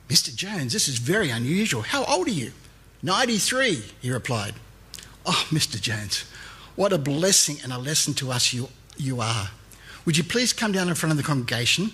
Mr. 0.09 0.33
Jones, 0.35 0.73
this 0.73 0.87
is 0.87 0.97
very 0.97 1.29
unusual. 1.29 1.81
How 1.81 2.03
old 2.05 2.27
are 2.27 2.31
you? 2.31 2.51
93, 3.01 3.83
he 4.01 4.11
replied. 4.11 4.53
Oh, 5.25 5.47
Mr. 5.49 5.81
Jones, 5.81 6.25
what 6.75 6.93
a 6.93 6.97
blessing 6.97 7.57
and 7.63 7.73
a 7.73 7.77
lesson 7.79 8.13
to 8.15 8.31
us 8.31 8.53
you, 8.53 8.69
you 8.97 9.21
are. 9.21 9.49
Would 10.05 10.17
you 10.17 10.23
please 10.23 10.53
come 10.53 10.71
down 10.71 10.87
in 10.87 10.95
front 10.95 11.11
of 11.11 11.17
the 11.17 11.23
congregation 11.23 11.91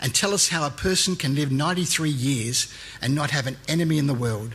and 0.00 0.14
tell 0.14 0.34
us 0.34 0.48
how 0.48 0.66
a 0.66 0.70
person 0.70 1.16
can 1.16 1.34
live 1.34 1.50
93 1.50 2.10
years 2.10 2.72
and 3.00 3.14
not 3.14 3.30
have 3.30 3.46
an 3.46 3.56
enemy 3.68 3.96
in 3.96 4.06
the 4.06 4.14
world? 4.14 4.54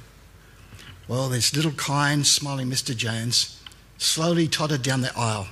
Well, 1.08 1.30
this 1.30 1.56
little 1.56 1.72
kind, 1.72 2.26
smiling 2.28 2.70
Mr. 2.70 2.96
Jones 2.96 3.60
slowly 3.98 4.48
tottered 4.48 4.84
down 4.84 5.02
the 5.02 5.18
aisle. 5.18 5.48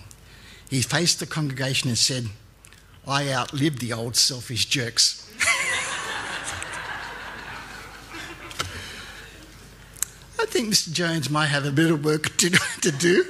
He 0.70 0.82
faced 0.82 1.20
the 1.20 1.26
congregation 1.26 1.90
and 1.90 1.98
said, 1.98 2.28
I 3.08 3.32
outlived 3.32 3.80
the 3.80 3.94
old 3.94 4.16
selfish 4.16 4.66
jerks. 4.66 5.27
Think 10.48 10.70
Mr. 10.70 10.92
Jones 10.92 11.30
might 11.30 11.48
have 11.48 11.66
a 11.66 11.72
bit 11.72 11.92
of 11.92 12.04
work 12.04 12.36
to, 12.38 12.50
to 12.82 12.92
do. 12.92 13.26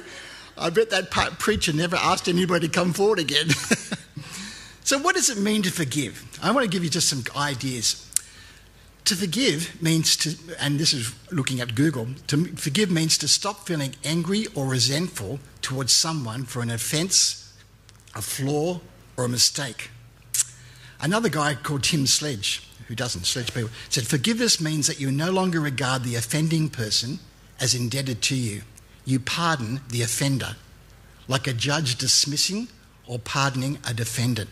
I 0.56 0.70
bet 0.70 0.90
that 0.90 1.10
preacher 1.38 1.72
never 1.72 1.96
asked 1.96 2.28
anybody 2.28 2.66
to 2.66 2.72
come 2.72 2.92
forward 2.92 3.18
again. 3.18 3.50
so, 4.84 4.98
what 4.98 5.14
does 5.14 5.30
it 5.30 5.38
mean 5.38 5.62
to 5.62 5.70
forgive? 5.70 6.24
I 6.42 6.50
want 6.50 6.64
to 6.64 6.70
give 6.70 6.82
you 6.82 6.90
just 6.90 7.08
some 7.08 7.22
ideas. 7.36 8.04
To 9.04 9.16
forgive 9.16 9.80
means 9.80 10.16
to, 10.18 10.34
and 10.60 10.78
this 10.78 10.92
is 10.92 11.14
looking 11.30 11.60
at 11.60 11.74
Google, 11.74 12.08
to 12.26 12.44
forgive 12.56 12.90
means 12.90 13.16
to 13.18 13.28
stop 13.28 13.66
feeling 13.66 13.94
angry 14.04 14.46
or 14.54 14.66
resentful 14.66 15.38
towards 15.62 15.92
someone 15.92 16.44
for 16.44 16.60
an 16.60 16.70
offence, 16.70 17.54
a 18.14 18.20
flaw, 18.20 18.80
or 19.16 19.24
a 19.24 19.28
mistake. 19.28 19.90
Another 21.00 21.28
guy 21.28 21.54
called 21.54 21.84
Tim 21.84 22.06
Sledge, 22.06 22.67
who 22.88 22.94
doesn't 22.94 23.24
sledge 23.24 23.54
people, 23.54 23.70
said 23.88 24.06
forgiveness 24.06 24.60
means 24.60 24.86
that 24.88 24.98
you 24.98 25.12
no 25.12 25.30
longer 25.30 25.60
regard 25.60 26.02
the 26.02 26.16
offending 26.16 26.68
person 26.68 27.20
as 27.60 27.74
indebted 27.74 28.20
to 28.22 28.34
you 28.34 28.62
you 29.08 29.18
pardon 29.18 29.80
the 29.88 30.02
offender, 30.02 30.54
like 31.28 31.46
a 31.46 31.52
judge 31.54 31.96
dismissing 31.96 32.68
or 33.06 33.18
pardoning 33.18 33.78
a 33.88 33.94
defendant. 33.94 34.50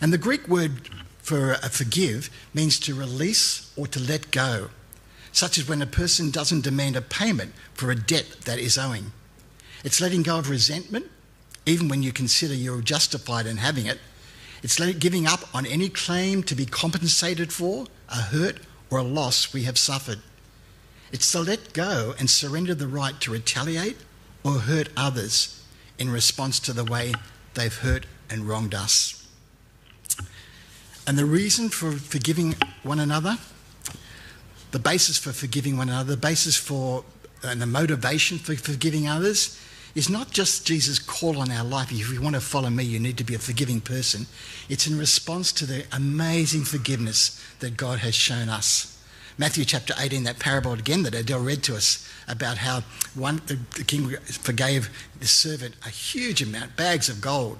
And 0.00 0.12
the 0.12 0.18
Greek 0.18 0.48
word 0.48 0.90
for 1.18 1.52
uh, 1.52 1.68
forgive 1.68 2.30
means 2.52 2.80
to 2.80 2.96
release 2.96 3.72
or 3.76 3.86
to 3.86 4.00
let 4.00 4.32
go, 4.32 4.70
such 5.30 5.56
as 5.56 5.68
when 5.68 5.80
a 5.80 5.86
person 5.86 6.32
doesn't 6.32 6.64
demand 6.64 6.96
a 6.96 7.00
payment 7.00 7.52
for 7.74 7.92
a 7.92 7.96
debt 7.96 8.26
that 8.44 8.58
is 8.58 8.76
owing. 8.76 9.12
It's 9.84 10.00
letting 10.00 10.24
go 10.24 10.38
of 10.38 10.50
resentment, 10.50 11.06
even 11.64 11.88
when 11.88 12.02
you 12.02 12.12
consider 12.12 12.54
you're 12.54 12.80
justified 12.80 13.46
in 13.46 13.58
having 13.58 13.86
it. 13.86 14.00
It's 14.62 14.78
giving 14.78 15.26
up 15.26 15.40
on 15.54 15.66
any 15.66 15.88
claim 15.88 16.42
to 16.44 16.54
be 16.54 16.66
compensated 16.66 17.52
for 17.52 17.86
a 18.08 18.16
hurt 18.16 18.58
or 18.90 18.98
a 18.98 19.02
loss 19.02 19.52
we 19.52 19.64
have 19.64 19.76
suffered. 19.76 20.20
It's 21.10 21.30
to 21.32 21.40
let 21.40 21.72
go 21.72 22.14
and 22.18 22.30
surrender 22.30 22.74
the 22.74 22.86
right 22.86 23.20
to 23.20 23.32
retaliate 23.32 23.96
or 24.44 24.52
hurt 24.52 24.88
others 24.96 25.64
in 25.98 26.10
response 26.10 26.60
to 26.60 26.72
the 26.72 26.84
way 26.84 27.12
they've 27.54 27.74
hurt 27.74 28.06
and 28.30 28.48
wronged 28.48 28.74
us. 28.74 29.26
And 31.06 31.18
the 31.18 31.26
reason 31.26 31.68
for 31.68 31.92
forgiving 31.92 32.54
one 32.84 33.00
another, 33.00 33.38
the 34.70 34.78
basis 34.78 35.18
for 35.18 35.32
forgiving 35.32 35.76
one 35.76 35.88
another, 35.88 36.12
the 36.12 36.16
basis 36.16 36.56
for 36.56 37.04
and 37.42 37.60
the 37.60 37.66
motivation 37.66 38.38
for 38.38 38.54
forgiving 38.54 39.08
others 39.08 39.58
is 39.94 40.08
not 40.08 40.30
just 40.30 40.66
Jesus' 40.66 40.98
call 40.98 41.38
on 41.38 41.50
our 41.50 41.64
life. 41.64 41.92
If 41.92 42.12
you 42.12 42.22
want 42.22 42.34
to 42.34 42.40
follow 42.40 42.70
me, 42.70 42.84
you 42.84 42.98
need 42.98 43.18
to 43.18 43.24
be 43.24 43.34
a 43.34 43.38
forgiving 43.38 43.80
person. 43.80 44.26
It's 44.68 44.86
in 44.86 44.98
response 44.98 45.52
to 45.52 45.66
the 45.66 45.84
amazing 45.92 46.64
forgiveness 46.64 47.42
that 47.60 47.76
God 47.76 47.98
has 48.00 48.14
shown 48.14 48.48
us. 48.48 48.88
Matthew 49.38 49.64
chapter 49.64 49.94
18, 49.98 50.24
that 50.24 50.38
parable 50.38 50.72
again 50.72 51.02
that 51.04 51.14
Adele 51.14 51.40
read 51.40 51.62
to 51.64 51.74
us 51.74 52.08
about 52.28 52.58
how 52.58 52.82
one 53.14 53.40
the, 53.46 53.84
king 53.84 54.16
forgave 54.26 54.90
the 55.18 55.26
servant 55.26 55.74
a 55.86 55.88
huge 55.88 56.42
amount, 56.42 56.76
bags 56.76 57.08
of 57.08 57.20
gold. 57.20 57.58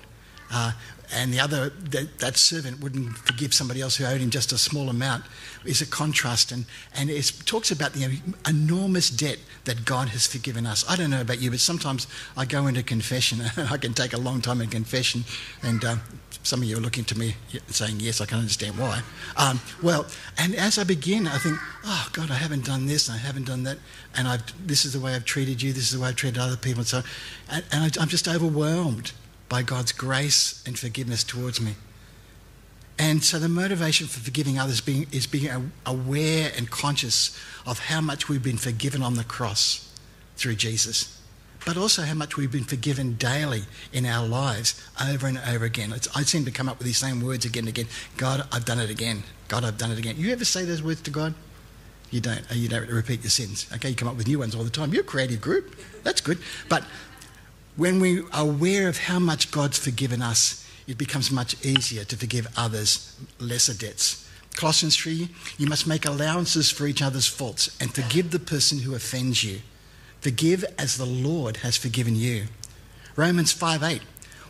Uh, 0.53 0.73
and 1.14 1.33
the 1.33 1.40
other, 1.40 1.69
that, 1.69 2.19
that, 2.19 2.37
servant 2.37 2.81
wouldn't 2.81 3.16
forgive 3.19 3.52
somebody 3.52 3.81
else 3.81 3.97
who 3.97 4.04
owed 4.04 4.21
him 4.21 4.31
just 4.31 4.52
a 4.52 4.59
small 4.59 4.88
amount, 4.88 5.25
is 5.64 5.83
a 5.83 5.87
contrast. 5.87 6.52
And, 6.52 6.64
and 6.97 7.11
it 7.11 7.33
talks 7.45 7.71
about 7.71 7.92
the 7.92 8.21
enormous 8.49 9.11
debt 9.11 9.38
that 9.64 9.85
God 9.85 10.09
has 10.09 10.26
forgiven 10.26 10.66
us. 10.66 10.85
I 10.88 10.97
don't 10.97 11.11
know 11.11 11.21
about 11.21 11.40
you, 11.40 11.50
but 11.50 11.61
sometimes 11.61 12.07
I 12.37 12.47
go 12.47 12.66
into 12.66 12.83
confession. 12.83 13.40
I 13.57 13.76
can 13.76 13.92
take 13.92 14.12
a 14.12 14.19
long 14.19 14.40
time 14.40 14.61
in 14.61 14.69
confession, 14.69 15.25
and 15.62 15.85
uh, 15.85 15.97
some 16.42 16.62
of 16.62 16.69
you 16.69 16.76
are 16.76 16.81
looking 16.81 17.04
to 17.04 17.19
me 17.19 17.37
saying, 17.69 17.97
Yes, 18.00 18.21
I 18.21 18.26
can 18.26 18.38
understand 18.38 18.78
why. 18.78 19.02
Um, 19.37 19.61
well, 19.83 20.07
and 20.38 20.54
as 20.54 20.78
I 20.78 20.85
begin, 20.85 21.26
I 21.26 21.38
think, 21.38 21.59
Oh, 21.85 22.09
God, 22.12 22.31
I 22.31 22.35
haven't 22.35 22.64
done 22.64 22.87
this, 22.87 23.09
I 23.11 23.16
haven't 23.16 23.47
done 23.47 23.62
that, 23.64 23.78
and 24.16 24.26
I've, 24.26 24.66
this 24.66 24.85
is 24.85 24.92
the 24.92 25.00
way 25.00 25.14
I've 25.14 25.25
treated 25.25 25.62
you, 25.62 25.73
this 25.73 25.85
is 25.85 25.92
the 25.92 26.00
way 26.00 26.09
I've 26.09 26.16
treated 26.16 26.40
other 26.40 26.57
people. 26.57 26.81
And 26.81 26.88
so, 26.88 27.02
and, 27.50 27.64
and 27.71 27.85
I, 27.85 28.02
I'm 28.02 28.09
just 28.09 28.26
overwhelmed 28.26 29.12
by 29.52 29.61
God's 29.62 29.92
grace 29.92 30.64
and 30.66 30.78
forgiveness 30.78 31.23
towards 31.23 31.61
me. 31.61 31.75
And 32.99 33.23
so 33.23 33.38
the 33.38 33.50
motivation 33.50 34.06
for 34.06 34.18
forgiving 34.21 34.59
others 34.59 34.80
being, 34.80 35.06
is 35.12 35.26
being 35.26 35.71
aware 35.85 36.50
and 36.56 36.71
conscious 36.71 37.38
of 37.66 37.78
how 37.78 38.00
much 38.00 38.30
we've 38.30 38.42
been 38.42 38.56
forgiven 38.56 39.02
on 39.02 39.16
the 39.16 39.25
cross 39.25 39.94
through 40.38 40.54
Jesus 40.54 41.18
but 41.64 41.76
also 41.76 42.02
how 42.02 42.14
much 42.14 42.37
we've 42.37 42.50
been 42.50 42.64
forgiven 42.64 43.14
daily 43.14 43.62
in 43.92 44.04
our 44.04 44.26
lives 44.26 44.82
over 45.00 45.28
and 45.28 45.38
over 45.49 45.64
again. 45.64 45.92
It's, 45.92 46.09
I 46.16 46.23
seem 46.23 46.44
to 46.47 46.50
come 46.50 46.68
up 46.68 46.78
with 46.78 46.88
these 46.88 46.99
same 46.99 47.21
words 47.21 47.44
again 47.44 47.62
and 47.62 47.68
again. 47.68 47.87
God, 48.16 48.44
I've 48.50 48.64
done 48.64 48.80
it 48.80 48.90
again. 48.90 49.23
God, 49.47 49.64
I've 49.64 49.78
done 49.78 49.92
it 49.92 49.99
again. 49.99 50.16
You 50.18 50.32
ever 50.32 50.44
say 50.44 50.64
those 50.64 50.82
words 50.82 51.02
to 51.02 51.12
God? 51.12 51.35
You 52.11 52.21
don't. 52.21 52.42
You 52.50 52.68
don't 52.68 52.88
repeat 52.88 53.23
your 53.23 53.30
sins. 53.30 53.68
Okay, 53.75 53.90
you 53.90 53.94
come 53.94 54.09
up 54.09 54.16
with 54.16 54.26
new 54.26 54.40
ones 54.40 54.56
all 54.56 54.64
the 54.64 54.71
time. 54.71 54.92
You're 54.92 55.02
a 55.02 55.06
creative 55.06 55.40
group. 55.40 55.76
That's 56.02 56.21
good. 56.21 56.38
But 56.68 56.82
when 57.76 58.00
we 58.00 58.21
are 58.21 58.43
aware 58.43 58.88
of 58.88 58.99
how 58.99 59.19
much 59.19 59.50
God's 59.50 59.79
forgiven 59.79 60.23
us, 60.23 60.67
it 60.87 60.99
becomes 60.99 61.31
much 61.31 61.64
easier 61.64 62.05
to 62.05 62.17
forgive 62.17 62.47
others 62.57 63.17
lesser 63.38 63.75
debts. 63.75 64.29
Colossians 64.55 64.97
3 64.97 65.29
you 65.57 65.67
must 65.67 65.87
make 65.87 66.05
allowances 66.05 66.71
for 66.71 66.87
each 66.87 67.00
other's 67.00 67.26
faults 67.26 67.75
and 67.81 67.95
forgive 67.95 68.31
the 68.31 68.38
person 68.38 68.81
who 68.81 68.95
offends 68.95 69.43
you. 69.43 69.61
Forgive 70.21 70.64
as 70.79 70.97
the 70.97 71.07
Lord 71.07 71.59
has 71.59 71.76
forgiven 71.76 72.14
you. 72.14 72.47
Romans 73.17 73.52
5 73.52 73.83
8. 73.83 74.02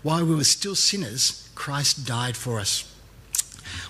While 0.03 0.27
we 0.27 0.35
were 0.35 0.45
still 0.45 0.75
sinners, 0.75 1.49
Christ 1.55 2.05
died 2.05 2.37
for 2.37 2.59
us. 2.59 2.93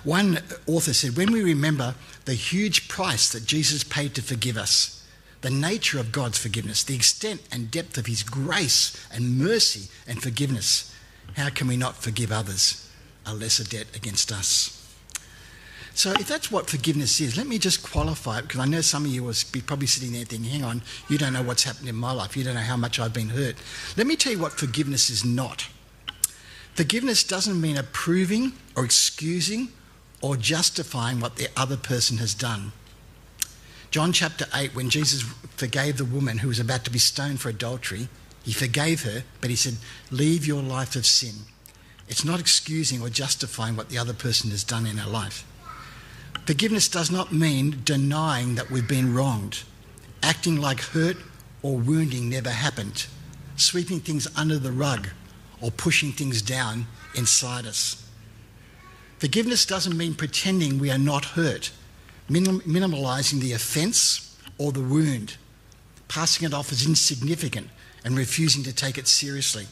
One 0.03 0.39
author 0.67 0.93
said, 0.93 1.17
When 1.17 1.31
we 1.31 1.41
remember 1.41 1.95
the 2.25 2.35
huge 2.35 2.87
price 2.87 3.29
that 3.31 3.45
Jesus 3.45 3.83
paid 3.83 4.13
to 4.15 4.21
forgive 4.21 4.57
us, 4.57 5.02
the 5.43 5.51
nature 5.51 5.99
of 5.99 6.11
God's 6.11 6.37
forgiveness, 6.37 6.83
the 6.83 6.95
extent 6.95 7.41
and 7.51 7.69
depth 7.69 7.97
of 7.97 8.05
his 8.05 8.23
grace 8.23 9.05
and 9.13 9.37
mercy 9.37 9.89
and 10.07 10.23
forgiveness, 10.23 10.95
how 11.35 11.49
can 11.49 11.67
we 11.67 11.75
not 11.75 11.97
forgive 11.97 12.31
others 12.31 12.89
a 13.25 13.33
lesser 13.33 13.65
debt 13.65 13.87
against 13.93 14.31
us? 14.31 14.79
So 15.93 16.11
if 16.13 16.29
that's 16.29 16.49
what 16.49 16.69
forgiveness 16.69 17.19
is, 17.19 17.37
let 17.37 17.45
me 17.45 17.59
just 17.59 17.83
qualify 17.83 18.39
it 18.39 18.43
because 18.43 18.61
I 18.61 18.65
know 18.65 18.79
some 18.79 19.03
of 19.03 19.11
you 19.11 19.21
will 19.21 19.35
be 19.51 19.59
probably 19.59 19.85
sitting 19.85 20.13
there 20.13 20.23
thinking, 20.23 20.49
hang 20.49 20.63
on, 20.63 20.81
you 21.09 21.17
don't 21.17 21.33
know 21.33 21.43
what's 21.43 21.63
happened 21.63 21.89
in 21.89 21.95
my 21.95 22.13
life. 22.13 22.37
You 22.37 22.45
don't 22.45 22.55
know 22.55 22.61
how 22.61 22.77
much 22.77 22.97
I've 22.97 23.13
been 23.13 23.29
hurt. 23.29 23.57
Let 23.97 24.07
me 24.07 24.15
tell 24.15 24.31
you 24.31 24.39
what 24.39 24.53
forgiveness 24.53 25.09
is 25.09 25.25
not. 25.25 25.67
Forgiveness 26.73 27.23
doesn't 27.23 27.59
mean 27.59 27.77
approving 27.77 28.53
or 28.75 28.85
excusing 28.85 29.69
or 30.21 30.37
justifying 30.37 31.19
what 31.19 31.35
the 31.35 31.49
other 31.57 31.77
person 31.77 32.17
has 32.17 32.33
done. 32.33 32.71
John 33.93 34.11
chapter 34.11 34.47
8, 34.55 34.73
when 34.73 34.89
Jesus 34.89 35.21
forgave 35.55 35.97
the 35.97 36.03
woman 36.03 36.39
who 36.39 36.47
was 36.47 36.59
about 36.59 36.83
to 36.85 36.89
be 36.89 36.97
stoned 36.97 37.39
for 37.39 37.49
adultery, 37.49 38.09
he 38.41 38.51
forgave 38.51 39.03
her, 39.03 39.23
but 39.39 39.51
he 39.51 39.55
said, 39.55 39.75
Leave 40.09 40.47
your 40.47 40.63
life 40.63 40.95
of 40.95 41.05
sin. 41.05 41.35
It's 42.07 42.25
not 42.25 42.39
excusing 42.39 43.03
or 43.03 43.09
justifying 43.09 43.75
what 43.75 43.89
the 43.89 43.99
other 43.99 44.15
person 44.15 44.49
has 44.49 44.63
done 44.63 44.87
in 44.87 44.97
our 44.97 45.07
life. 45.07 45.45
Forgiveness 46.47 46.87
does 46.87 47.11
not 47.11 47.31
mean 47.31 47.81
denying 47.85 48.55
that 48.55 48.71
we've 48.71 48.87
been 48.87 49.13
wronged, 49.13 49.61
acting 50.23 50.59
like 50.59 50.81
hurt 50.81 51.17
or 51.61 51.77
wounding 51.77 52.31
never 52.31 52.49
happened, 52.49 53.05
sweeping 53.57 53.99
things 53.99 54.27
under 54.35 54.57
the 54.57 54.71
rug, 54.71 55.09
or 55.61 55.69
pushing 55.69 56.11
things 56.11 56.41
down 56.41 56.87
inside 57.13 57.67
us. 57.67 58.09
Forgiveness 59.19 59.67
doesn't 59.67 59.95
mean 59.95 60.15
pretending 60.15 60.79
we 60.79 60.89
are 60.89 60.97
not 60.97 61.25
hurt, 61.25 61.69
minim- 62.29 62.61
minimalising 62.61 63.39
the 63.39 63.53
offence 63.53 64.37
or 64.57 64.71
the 64.71 64.81
wound, 64.81 65.37
passing 66.07 66.45
it 66.45 66.53
off 66.53 66.71
as 66.71 66.85
insignificant 66.85 67.69
and 68.03 68.17
refusing 68.17 68.63
to 68.63 68.73
take 68.73 68.97
it 68.97 69.07
seriously. 69.07 69.67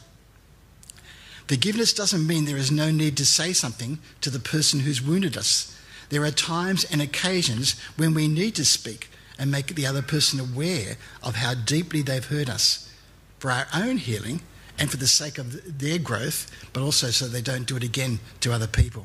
Forgiveness 1.48 1.92
doesn't 1.92 2.26
mean 2.26 2.44
there 2.44 2.56
is 2.56 2.70
no 2.70 2.90
need 2.90 3.16
to 3.16 3.26
say 3.26 3.52
something 3.52 3.98
to 4.20 4.30
the 4.30 4.38
person 4.38 4.80
who's 4.80 5.02
wounded 5.02 5.36
us. 5.36 5.76
There 6.08 6.24
are 6.24 6.30
times 6.30 6.84
and 6.84 7.02
occasions 7.02 7.78
when 7.96 8.14
we 8.14 8.28
need 8.28 8.54
to 8.56 8.64
speak 8.64 9.10
and 9.38 9.50
make 9.50 9.74
the 9.74 9.86
other 9.86 10.02
person 10.02 10.38
aware 10.40 10.96
of 11.22 11.36
how 11.36 11.54
deeply 11.54 12.02
they've 12.02 12.24
hurt 12.24 12.48
us 12.48 12.90
for 13.38 13.50
our 13.50 13.66
own 13.74 13.96
healing 13.98 14.40
and 14.78 14.90
for 14.90 14.96
the 14.96 15.06
sake 15.06 15.38
of 15.38 15.78
their 15.78 15.98
growth, 15.98 16.50
but 16.72 16.82
also 16.82 17.08
so 17.08 17.26
they 17.26 17.42
don't 17.42 17.66
do 17.66 17.76
it 17.76 17.82
again 17.82 18.20
to 18.40 18.52
other 18.52 18.66
people. 18.66 19.04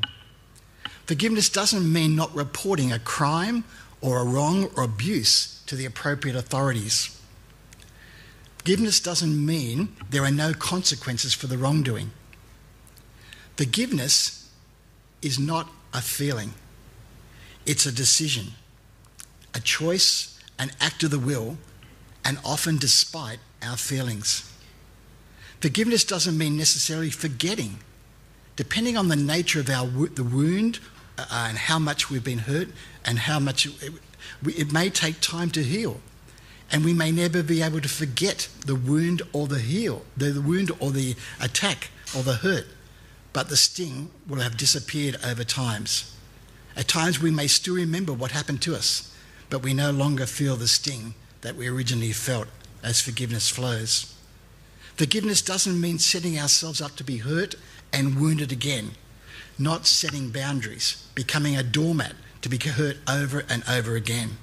Forgiveness 1.08 1.48
doesn't 1.48 1.92
mean 1.92 2.16
not 2.16 2.36
reporting 2.36 2.92
a 2.92 3.00
crime 3.00 3.64
or 4.02 4.20
a 4.20 4.26
wrong 4.26 4.70
or 4.76 4.84
abuse 4.84 5.64
to 5.66 5.76
the 5.76 5.86
appropriate 5.86 6.36
authorities. 6.36 7.18
Forgiveness 8.58 9.00
doesn't 9.00 9.46
mean 9.46 9.96
there 10.10 10.24
are 10.24 10.32
no 10.32 10.54
consequences 10.54 11.34
for 11.34 11.48
the 11.48 11.58
wrongdoing. 11.58 12.12
Forgiveness 13.56 14.50
is 15.22 15.40
not 15.40 15.70
a 15.94 16.02
feeling, 16.02 16.54
it's 17.66 17.86
a 17.86 17.92
decision, 17.92 18.48
a 19.54 19.62
choice, 19.62 20.38
an 20.60 20.72
act 20.82 21.04
of 21.04 21.12
the 21.12 21.20
will, 21.20 21.58
and 22.26 22.38
often 22.44 22.78
despite 22.78 23.40
our 23.64 23.78
feelings. 23.78 24.52
Forgiveness 25.62 26.04
doesn't 26.04 26.38
mean 26.38 26.58
necessarily 26.58 27.10
forgetting. 27.10 27.80
Depending 28.58 28.98
on 28.98 29.08
the 29.08 29.16
nature 29.16 29.60
of 29.60 29.70
our 29.70 29.88
the 29.88 30.24
wound 30.24 30.80
uh, 31.18 31.26
and 31.32 31.58
how 31.58 31.80
much 31.80 32.10
we've 32.10 32.24
been 32.24 32.40
hurt 32.40 32.70
and 33.06 33.20
how 33.20 33.40
much 33.40 33.66
it, 33.66 33.94
it 34.46 34.72
may 34.72 34.90
take 34.90 35.20
time 35.22 35.50
to 35.52 35.64
heal 35.64 36.00
and 36.72 36.84
we 36.84 36.94
may 36.94 37.12
never 37.12 37.44
be 37.44 37.62
able 37.62 37.82
to 37.82 37.90
forget 37.90 38.50
the 38.66 38.76
wound 38.76 39.22
or 39.32 39.48
the 39.48 39.60
heal, 39.60 40.04
the, 40.16 40.32
the 40.32 40.42
wound 40.42 40.72
or 40.80 40.92
the 40.92 41.16
attack 41.40 41.90
or 42.16 42.24
the 42.24 42.36
hurt, 42.36 42.66
but 43.34 43.50
the 43.50 43.58
sting 43.58 44.10
will 44.28 44.42
have 44.42 44.58
disappeared 44.58 45.18
over 45.26 45.44
times. 45.44 46.14
At 46.76 46.88
times 46.88 47.22
we 47.22 47.32
may 47.32 47.48
still 47.48 47.76
remember 47.76 48.14
what 48.14 48.32
happened 48.32 48.62
to 48.64 48.76
us, 48.76 49.14
but 49.50 49.64
we 49.64 49.74
no 49.74 49.92
longer 49.92 50.26
feel 50.26 50.56
the 50.56 50.68
sting 50.68 51.14
that 51.42 51.56
we 51.56 51.68
originally 51.68 52.12
felt 52.12 52.48
as 52.84 53.02
forgiveness 53.02 53.50
flows. 53.50 54.14
Forgiveness 54.96 55.42
doesn't 55.42 55.80
mean 55.80 56.00
setting 56.00 56.38
ourselves 56.38 56.82
up 56.82 56.96
to 56.98 57.04
be 57.04 57.18
hurt 57.18 57.56
and 57.94 58.20
wounded 58.20 58.52
again, 58.52 58.92
not 59.60 59.86
setting 59.86 60.30
boundaries, 60.30 61.08
becoming 61.16 61.56
a 61.56 61.64
doormat 61.64 62.14
to 62.42 62.50
be 62.50 62.58
hurt 62.58 62.98
over 63.08 63.44
and 63.50 63.64
over 63.68 63.96
again. 63.96 64.38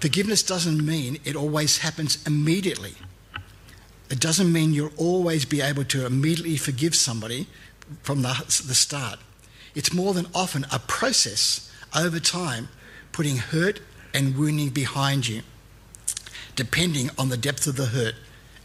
Forgiveness 0.00 0.42
doesn't 0.42 0.84
mean 0.84 1.18
it 1.24 1.36
always 1.36 1.78
happens 1.78 2.24
immediately. 2.26 2.94
It 4.10 4.20
doesn't 4.20 4.52
mean 4.52 4.74
you'll 4.74 4.90
always 4.96 5.44
be 5.44 5.60
able 5.60 5.84
to 5.84 6.04
immediately 6.04 6.56
forgive 6.56 6.94
somebody 6.94 7.46
from 8.02 8.22
the, 8.22 8.34
the 8.66 8.74
start. 8.74 9.18
It's 9.74 9.92
more 9.92 10.12
than 10.12 10.26
often 10.34 10.66
a 10.72 10.78
process 10.80 11.72
over 11.96 12.18
time, 12.18 12.68
putting 13.12 13.36
hurt 13.36 13.80
and 14.12 14.36
wounding 14.36 14.70
behind 14.70 15.28
you, 15.28 15.42
depending 16.56 17.10
on 17.16 17.28
the 17.28 17.36
depth 17.36 17.66
of 17.66 17.76
the 17.76 17.86
hurt 17.86 18.14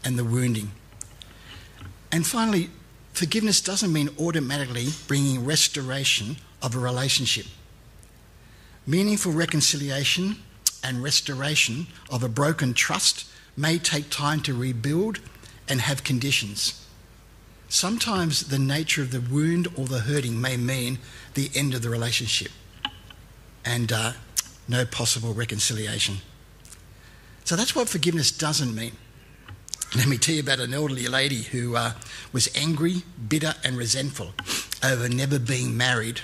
and 0.04 0.18
the 0.18 0.24
wounding. 0.24 0.72
And 2.10 2.26
finally, 2.26 2.70
forgiveness 3.18 3.60
doesn't 3.60 3.92
mean 3.92 4.08
automatically 4.20 4.86
bringing 5.08 5.44
restoration 5.44 6.36
of 6.62 6.76
a 6.76 6.78
relationship. 6.78 7.46
Meaningful 8.86 9.32
reconciliation 9.32 10.36
and 10.84 11.02
restoration 11.02 11.88
of 12.10 12.22
a 12.22 12.28
broken 12.28 12.74
trust 12.74 13.26
may 13.56 13.76
take 13.76 14.08
time 14.08 14.40
to 14.42 14.54
rebuild 14.54 15.18
and 15.68 15.80
have 15.80 16.04
conditions. 16.04 16.86
Sometimes 17.68 18.48
the 18.48 18.58
nature 18.58 19.02
of 19.02 19.10
the 19.10 19.20
wound 19.20 19.66
or 19.76 19.86
the 19.86 19.98
hurting 19.98 20.40
may 20.40 20.56
mean 20.56 21.00
the 21.34 21.50
end 21.56 21.74
of 21.74 21.82
the 21.82 21.90
relationship 21.90 22.52
and 23.64 23.90
uh, 23.90 24.12
no 24.68 24.86
possible 24.86 25.34
reconciliation. 25.34 26.18
So 27.44 27.56
that's 27.56 27.74
what 27.74 27.88
forgiveness 27.88 28.30
doesn't 28.30 28.74
mean. 28.74 28.92
Let 29.96 30.06
me 30.06 30.18
tell 30.18 30.34
you 30.34 30.42
about 30.42 30.60
an 30.60 30.74
elderly 30.74 31.06
lady 31.06 31.42
who 31.42 31.76
uh, 31.76 31.92
was 32.32 32.50
angry, 32.54 33.02
bitter, 33.28 33.54
and 33.64 33.76
resentful 33.76 34.34
over 34.84 35.08
never 35.08 35.38
being 35.38 35.76
married. 35.76 36.20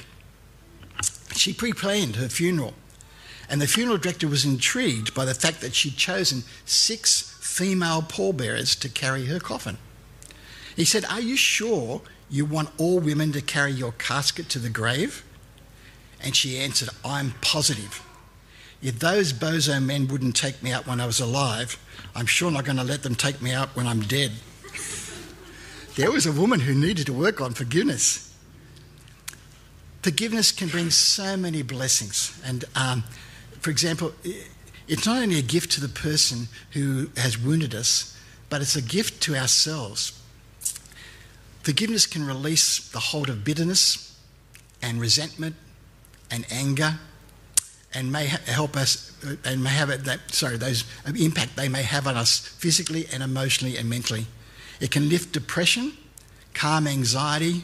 She 1.35 1.53
pre 1.53 1.73
planned 1.73 2.17
her 2.17 2.29
funeral 2.29 2.75
and 3.49 3.61
the 3.61 3.67
funeral 3.67 3.99
director 3.99 4.29
was 4.29 4.45
intrigued 4.45 5.15
by 5.15 5.25
the 5.25 5.35
fact 5.35 5.61
that 5.61 5.75
she'd 5.75 5.97
chosen 5.97 6.45
six 6.65 7.37
female 7.41 8.03
pallbearers 8.03 8.75
to 8.77 8.89
carry 8.89 9.27
her 9.27 9.39
coffin. 9.39 9.79
He 10.75 10.85
said, 10.85 11.05
Are 11.05 11.21
you 11.21 11.37
sure 11.37 12.03
you 12.31 12.45
want 12.45 12.71
all 12.79 13.01
women 13.01 13.33
to 13.33 13.41
carry 13.41 13.73
your 13.73 13.93
casket 13.93 14.49
to 14.51 14.59
the 14.59 14.71
grave? 14.71 15.25
And 16.21 16.35
she 16.35 16.59
answered, 16.59 16.89
I'm 17.05 17.33
positive. 17.43 18.04
If 18.85 18.99
those 18.99 19.33
bozo 19.33 19.83
men 19.83 20.09
wouldn't 20.09 20.37
take 20.37 20.63
me 20.63 20.71
out 20.71 20.87
when 20.87 21.01
I 21.01 21.07
was 21.07 21.19
alive, 21.19 21.79
I'm 22.15 22.27
sure 22.27 22.51
not 22.51 22.67
going 22.67 22.77
to 22.77 22.85
let 22.85 23.03
them 23.03 23.15
take 23.15 23.41
me 23.41 23.51
out 23.51 23.75
when 23.75 23.87
I'm 23.87 24.03
dead. 24.03 24.33
there 25.97 26.13
was 26.13 26.27
a 26.27 26.33
woman 26.33 26.61
who 26.61 26.75
needed 26.75 27.07
to 27.07 27.15
work 27.15 27.41
on 27.41 27.55
forgiveness. 27.55 28.31
Forgiveness 30.03 30.53
can 30.53 30.69
bring 30.69 30.91
so 30.91 31.35
many 31.35 31.63
blessings. 31.63 32.39
And 32.45 32.67
um, 32.77 33.05
for 33.61 33.71
example, 33.71 34.13
it's 34.87 35.07
not 35.07 35.23
only 35.23 35.39
a 35.39 35.43
gift 35.43 35.73
to 35.73 35.81
the 35.81 35.89
person 35.89 36.49
who 36.73 37.09
has 37.17 37.39
wounded 37.39 37.75
us, 37.75 38.15
but 38.51 38.61
it's 38.61 38.77
a 38.77 38.83
gift 38.83 39.23
to 39.23 39.35
ourselves. 39.35 40.21
Forgiveness 41.63 42.05
can 42.05 42.27
release 42.27 42.87
the 42.91 43.01
hold 43.01 43.31
of 43.31 43.45
bitterness 43.45 44.15
and 44.83 45.01
resentment 45.01 45.57
and 46.31 46.45
anger 46.51 46.99
and 47.95 48.11
may 48.11 48.27
help 48.27 48.77
us 48.77 49.13
uh, 49.25 49.37
and 49.45 49.63
may 49.63 49.71
have 49.71 50.05
that 50.05 50.21
sorry 50.33 50.57
those 50.57 50.85
impact 51.19 51.57
they 51.57 51.69
may 51.69 51.83
have 51.83 52.07
on 52.07 52.17
us 52.17 52.39
physically 52.39 53.07
and 53.13 53.23
emotionally 53.23 53.77
and 53.77 53.89
mentally 53.89 54.27
it 54.81 54.91
can 54.91 55.09
lift 55.09 55.33
depression 55.33 55.93
calm 56.53 56.87
anxiety 56.87 57.63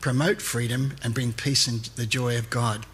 promote 0.00 0.42
freedom 0.42 0.94
and 1.02 1.14
bring 1.14 1.32
peace 1.32 1.66
and 1.66 1.80
the 1.96 2.06
joy 2.06 2.36
of 2.38 2.50
god 2.50 2.86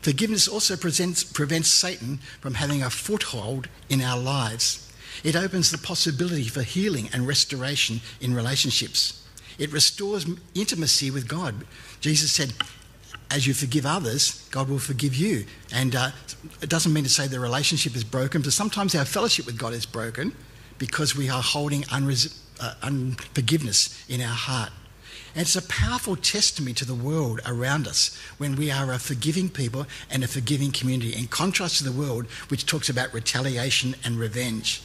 Forgiveness 0.00 0.46
also 0.46 0.76
presents, 0.76 1.24
prevents 1.24 1.68
Satan 1.68 2.18
from 2.40 2.54
having 2.54 2.82
a 2.82 2.90
foothold 2.90 3.68
in 3.88 4.00
our 4.00 4.18
lives. 4.18 4.92
It 5.24 5.34
opens 5.34 5.70
the 5.70 5.78
possibility 5.78 6.44
for 6.44 6.62
healing 6.62 7.08
and 7.12 7.26
restoration 7.26 8.00
in 8.20 8.34
relationships. 8.34 9.26
It 9.58 9.72
restores 9.72 10.26
intimacy 10.54 11.10
with 11.10 11.26
God. 11.26 11.66
Jesus 12.00 12.30
said, 12.30 12.52
as 13.30 13.46
you 13.46 13.54
forgive 13.54 13.84
others, 13.84 14.48
God 14.50 14.68
will 14.68 14.78
forgive 14.78 15.14
you. 15.14 15.44
And 15.72 15.94
uh, 15.94 16.10
it 16.62 16.68
doesn't 16.68 16.92
mean 16.92 17.04
to 17.04 17.10
say 17.10 17.26
the 17.26 17.40
relationship 17.40 17.94
is 17.94 18.04
broken, 18.04 18.42
but 18.42 18.52
sometimes 18.52 18.94
our 18.94 19.04
fellowship 19.04 19.46
with 19.46 19.58
God 19.58 19.74
is 19.74 19.86
broken 19.86 20.34
because 20.78 21.16
we 21.16 21.28
are 21.28 21.42
holding 21.42 21.82
unres- 21.82 22.38
uh, 22.60 22.74
unforgiveness 22.82 24.04
in 24.08 24.20
our 24.20 24.28
heart. 24.28 24.70
And 25.34 25.42
it's 25.42 25.56
a 25.56 25.62
powerful 25.62 26.16
testimony 26.16 26.74
to 26.74 26.84
the 26.84 26.94
world 26.94 27.40
around 27.46 27.86
us 27.86 28.16
when 28.38 28.56
we 28.56 28.70
are 28.70 28.92
a 28.92 28.98
forgiving 28.98 29.48
people 29.48 29.86
and 30.10 30.24
a 30.24 30.28
forgiving 30.28 30.72
community, 30.72 31.14
in 31.14 31.26
contrast 31.26 31.78
to 31.78 31.84
the 31.84 31.92
world 31.92 32.26
which 32.48 32.66
talks 32.66 32.88
about 32.88 33.12
retaliation 33.12 33.94
and 34.04 34.18
revenge. 34.18 34.82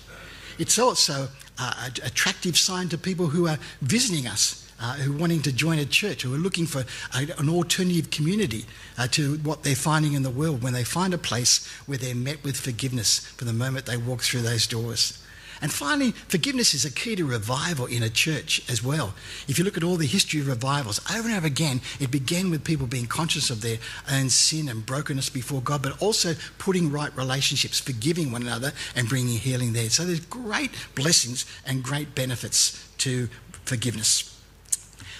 It's 0.59 0.77
also 0.77 1.29
an 1.57 1.93
attractive 2.03 2.57
sign 2.57 2.89
to 2.89 2.97
people 2.97 3.27
who 3.27 3.47
are 3.47 3.57
visiting 3.81 4.27
us. 4.27 4.62
Uh, 4.79 4.95
who 4.95 5.15
are 5.15 5.17
wanting 5.17 5.41
to 5.41 5.51
join 5.51 5.79
a 5.79 5.85
church, 5.85 6.23
who 6.23 6.33
are 6.33 6.37
looking 6.37 6.65
for 6.65 6.83
a, 7.15 7.27
an 7.37 7.47
alternative 7.47 8.09
community 8.09 8.65
uh, 8.97 9.07
to 9.07 9.37
what 9.37 9.63
they're 9.63 9.75
finding 9.75 10.13
in 10.13 10.23
the 10.23 10.29
world 10.29 10.61
when 10.61 10.73
they 10.73 10.83
find 10.83 11.13
a 11.13 11.17
place 11.17 11.65
where 11.85 11.97
they're 11.97 12.15
met 12.15 12.43
with 12.43 12.57
forgiveness 12.57 13.19
from 13.19 13.47
the 13.47 13.53
moment 13.53 13.85
they 13.85 13.95
walk 13.95 14.21
through 14.21 14.41
those 14.41 14.67
doors. 14.67 15.23
And 15.63 15.71
finally, 15.71 16.11
forgiveness 16.11 16.73
is 16.73 16.83
a 16.83 16.91
key 16.91 17.15
to 17.15 17.25
revival 17.25 17.85
in 17.85 18.03
a 18.03 18.09
church 18.09 18.69
as 18.69 18.83
well. 18.83 19.13
If 19.47 19.57
you 19.57 19.63
look 19.63 19.77
at 19.77 19.83
all 19.83 19.95
the 19.95 20.05
history 20.05 20.41
of 20.41 20.47
revivals, 20.47 20.99
over 21.09 21.29
and 21.29 21.37
over 21.37 21.47
again, 21.47 21.79
it 22.01 22.11
began 22.11 22.49
with 22.49 22.65
people 22.65 22.85
being 22.85 23.05
conscious 23.05 23.49
of 23.49 23.61
their 23.61 23.77
own 24.11 24.29
sin 24.29 24.67
and 24.67 24.85
brokenness 24.85 25.29
before 25.29 25.61
God, 25.61 25.81
but 25.81 26.01
also 26.01 26.35
putting 26.57 26.91
right 26.91 27.15
relationships, 27.15 27.79
forgiving 27.79 28.29
one 28.29 28.41
another, 28.41 28.73
and 28.93 29.07
bringing 29.07 29.37
healing 29.37 29.71
there. 29.71 29.89
So 29.89 30.03
there's 30.03 30.19
great 30.19 30.71
blessings 30.95 31.45
and 31.65 31.81
great 31.81 32.13
benefits 32.13 32.85
to 32.97 33.29
forgiveness. 33.63 34.32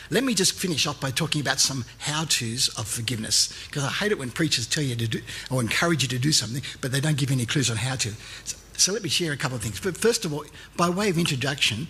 Let 0.09 0.23
me 0.23 0.33
just 0.33 0.53
finish 0.53 0.85
off 0.85 0.99
by 0.99 1.11
talking 1.11 1.41
about 1.41 1.59
some 1.59 1.85
how 1.99 2.25
to's 2.25 2.69
of 2.77 2.87
forgiveness, 2.87 3.53
because 3.67 3.83
I 3.83 3.89
hate 3.89 4.11
it 4.11 4.19
when 4.19 4.31
preachers 4.31 4.67
tell 4.67 4.83
you 4.83 4.95
to 4.95 5.07
do 5.07 5.21
or 5.49 5.61
encourage 5.61 6.03
you 6.03 6.09
to 6.09 6.19
do 6.19 6.31
something, 6.31 6.61
but 6.81 6.91
they 6.91 6.99
don't 6.99 7.17
give 7.17 7.31
any 7.31 7.45
clues 7.45 7.69
on 7.69 7.77
how 7.77 7.95
to. 7.95 8.11
So, 8.43 8.57
so 8.75 8.93
let 8.93 9.03
me 9.03 9.09
share 9.09 9.31
a 9.31 9.37
couple 9.37 9.57
of 9.57 9.63
things. 9.63 9.79
But 9.79 9.97
first 9.97 10.25
of 10.25 10.33
all, 10.33 10.45
by 10.75 10.89
way 10.89 11.09
of 11.09 11.17
introduction, 11.17 11.87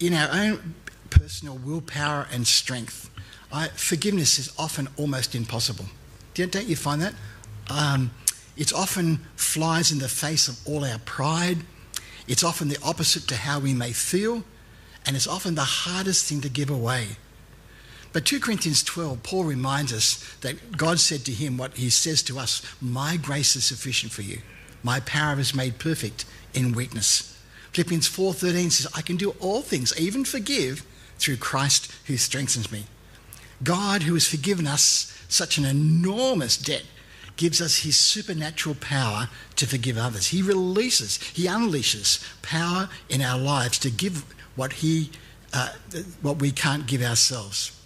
in 0.00 0.14
our 0.14 0.28
own 0.32 0.74
personal 1.10 1.56
willpower 1.58 2.26
and 2.32 2.46
strength, 2.46 3.10
I, 3.52 3.68
forgiveness 3.68 4.38
is 4.38 4.52
often 4.58 4.88
almost 4.96 5.34
impossible. 5.34 5.84
Don't 6.34 6.66
you 6.66 6.76
find 6.76 7.02
that? 7.02 7.14
Um, 7.68 8.10
it 8.56 8.72
often 8.72 9.20
flies 9.36 9.92
in 9.92 9.98
the 9.98 10.08
face 10.08 10.48
of 10.48 10.58
all 10.66 10.84
our 10.84 10.98
pride. 11.00 11.58
It's 12.26 12.42
often 12.42 12.68
the 12.68 12.78
opposite 12.82 13.28
to 13.28 13.36
how 13.36 13.58
we 13.58 13.74
may 13.74 13.92
feel, 13.92 14.42
and 15.04 15.16
it's 15.16 15.26
often 15.26 15.54
the 15.54 15.62
hardest 15.62 16.26
thing 16.26 16.40
to 16.40 16.48
give 16.48 16.70
away. 16.70 17.08
But 18.12 18.26
2 18.26 18.40
Corinthians 18.40 18.82
12, 18.82 19.22
Paul 19.22 19.44
reminds 19.44 19.92
us 19.92 20.22
that 20.42 20.76
God 20.76 21.00
said 21.00 21.24
to 21.24 21.32
him 21.32 21.56
what 21.56 21.74
he 21.76 21.88
says 21.88 22.22
to 22.24 22.38
us 22.38 22.62
My 22.80 23.16
grace 23.16 23.56
is 23.56 23.64
sufficient 23.64 24.12
for 24.12 24.22
you. 24.22 24.40
My 24.82 25.00
power 25.00 25.38
is 25.38 25.54
made 25.54 25.78
perfect 25.78 26.24
in 26.52 26.72
weakness. 26.72 27.28
Philippians 27.72 28.08
4:13 28.08 28.70
says, 28.70 28.86
I 28.94 29.00
can 29.00 29.16
do 29.16 29.30
all 29.40 29.62
things, 29.62 29.98
even 29.98 30.24
forgive, 30.24 30.84
through 31.18 31.36
Christ 31.36 31.90
who 32.06 32.16
strengthens 32.16 32.70
me. 32.70 32.84
God, 33.62 34.02
who 34.02 34.14
has 34.14 34.26
forgiven 34.26 34.66
us 34.66 35.16
such 35.28 35.56
an 35.56 35.64
enormous 35.64 36.56
debt, 36.56 36.82
gives 37.36 37.62
us 37.62 37.78
his 37.78 37.98
supernatural 37.98 38.74
power 38.74 39.30
to 39.56 39.66
forgive 39.66 39.96
others. 39.96 40.28
He 40.28 40.42
releases, 40.42 41.16
he 41.22 41.46
unleashes 41.46 42.22
power 42.42 42.90
in 43.08 43.22
our 43.22 43.38
lives 43.38 43.78
to 43.80 43.90
give 43.90 44.24
what 44.56 44.74
he 44.74 45.10
uh, 45.54 45.68
what 46.22 46.38
we 46.38 46.50
can't 46.50 46.86
give 46.86 47.02
ourselves. 47.02 47.78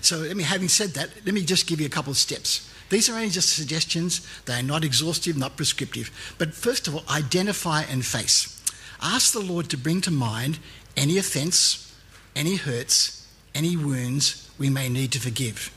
So, 0.00 0.18
let 0.18 0.36
me, 0.36 0.44
having 0.44 0.68
said 0.68 0.90
that, 0.90 1.10
let 1.24 1.34
me 1.34 1.42
just 1.42 1.66
give 1.66 1.80
you 1.80 1.86
a 1.86 1.90
couple 1.90 2.10
of 2.10 2.16
steps. 2.16 2.70
These 2.90 3.10
are 3.10 3.14
only 3.14 3.28
just 3.28 3.54
suggestions, 3.54 4.26
they 4.46 4.54
are 4.54 4.62
not 4.62 4.84
exhaustive, 4.84 5.36
not 5.36 5.56
prescriptive. 5.56 6.10
But 6.38 6.54
first 6.54 6.88
of 6.88 6.94
all, 6.94 7.04
identify 7.10 7.82
and 7.82 8.04
face. 8.04 8.62
Ask 9.02 9.32
the 9.32 9.40
Lord 9.40 9.68
to 9.70 9.76
bring 9.76 10.00
to 10.02 10.10
mind 10.10 10.58
any 10.96 11.18
offence, 11.18 11.94
any 12.34 12.56
hurts, 12.56 13.26
any 13.54 13.76
wounds 13.76 14.50
we 14.58 14.70
may 14.70 14.88
need 14.88 15.12
to 15.12 15.20
forgive, 15.20 15.72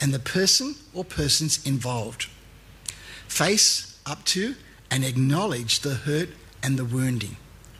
and 0.00 0.12
the 0.12 0.18
person 0.18 0.74
or 0.92 1.04
persons 1.04 1.64
involved. 1.66 2.28
Face 3.28 3.98
up 4.06 4.24
to 4.26 4.54
and 4.90 5.04
acknowledge 5.04 5.80
the 5.80 5.94
hurt 5.94 6.30
and 6.62 6.78
the 6.78 6.84
wounding. 6.84 7.36